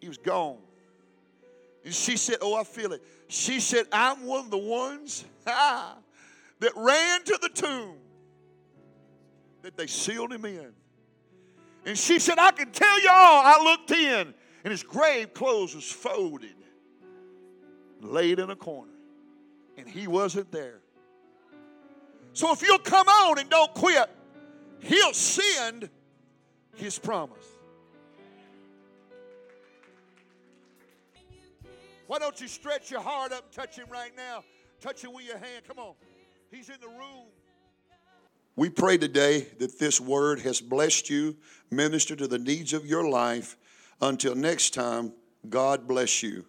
he 0.00 0.08
was 0.08 0.18
gone. 0.18 0.58
And 1.84 1.94
she 1.94 2.16
said, 2.16 2.36
Oh, 2.42 2.54
I 2.54 2.64
feel 2.64 2.92
it. 2.92 3.02
She 3.28 3.60
said, 3.60 3.86
I'm 3.92 4.24
one 4.24 4.46
of 4.46 4.50
the 4.50 4.58
ones 4.58 5.24
that 5.44 6.72
ran 6.74 7.24
to 7.24 7.38
the 7.40 7.48
tomb 7.48 7.96
that 9.62 9.76
they 9.76 9.86
sealed 9.86 10.32
him 10.32 10.44
in. 10.44 10.72
And 11.84 11.96
she 11.96 12.18
said, 12.18 12.38
I 12.38 12.50
can 12.50 12.72
tell 12.72 13.00
y'all, 13.00 13.12
I 13.12 13.60
looked 13.62 13.92
in, 13.92 14.34
and 14.64 14.70
his 14.70 14.82
grave 14.82 15.32
clothes 15.32 15.74
was 15.74 15.90
folded, 15.90 16.54
laid 18.00 18.40
in 18.40 18.50
a 18.50 18.56
corner, 18.56 18.92
and 19.76 19.88
he 19.88 20.08
wasn't 20.08 20.50
there. 20.50 20.80
So 22.32 22.52
if 22.52 22.62
you'll 22.62 22.78
come 22.78 23.08
on 23.08 23.38
and 23.38 23.48
don't 23.48 23.72
quit, 23.74 24.10
he'll 24.80 25.12
send 25.12 25.88
his 26.76 26.98
promise. 26.98 27.46
Why 32.06 32.18
don't 32.18 32.40
you 32.40 32.48
stretch 32.48 32.90
your 32.90 33.00
heart 33.00 33.32
up 33.32 33.44
and 33.44 33.52
touch 33.52 33.76
him 33.76 33.86
right 33.90 34.12
now? 34.16 34.44
Touch 34.80 35.02
him 35.02 35.12
with 35.12 35.26
your 35.26 35.38
hand. 35.38 35.64
Come 35.66 35.78
on. 35.78 35.94
He's 36.50 36.68
in 36.68 36.80
the 36.80 36.88
room. 36.88 37.26
We 38.54 38.70
pray 38.70 38.96
today 38.96 39.48
that 39.58 39.78
this 39.78 40.00
word 40.00 40.40
has 40.40 40.60
blessed 40.60 41.10
you, 41.10 41.36
ministered 41.70 42.18
to 42.18 42.28
the 42.28 42.38
needs 42.38 42.72
of 42.72 42.86
your 42.86 43.08
life. 43.08 43.56
Until 44.00 44.34
next 44.34 44.72
time, 44.72 45.12
God 45.48 45.86
bless 45.86 46.22
you. 46.22 46.44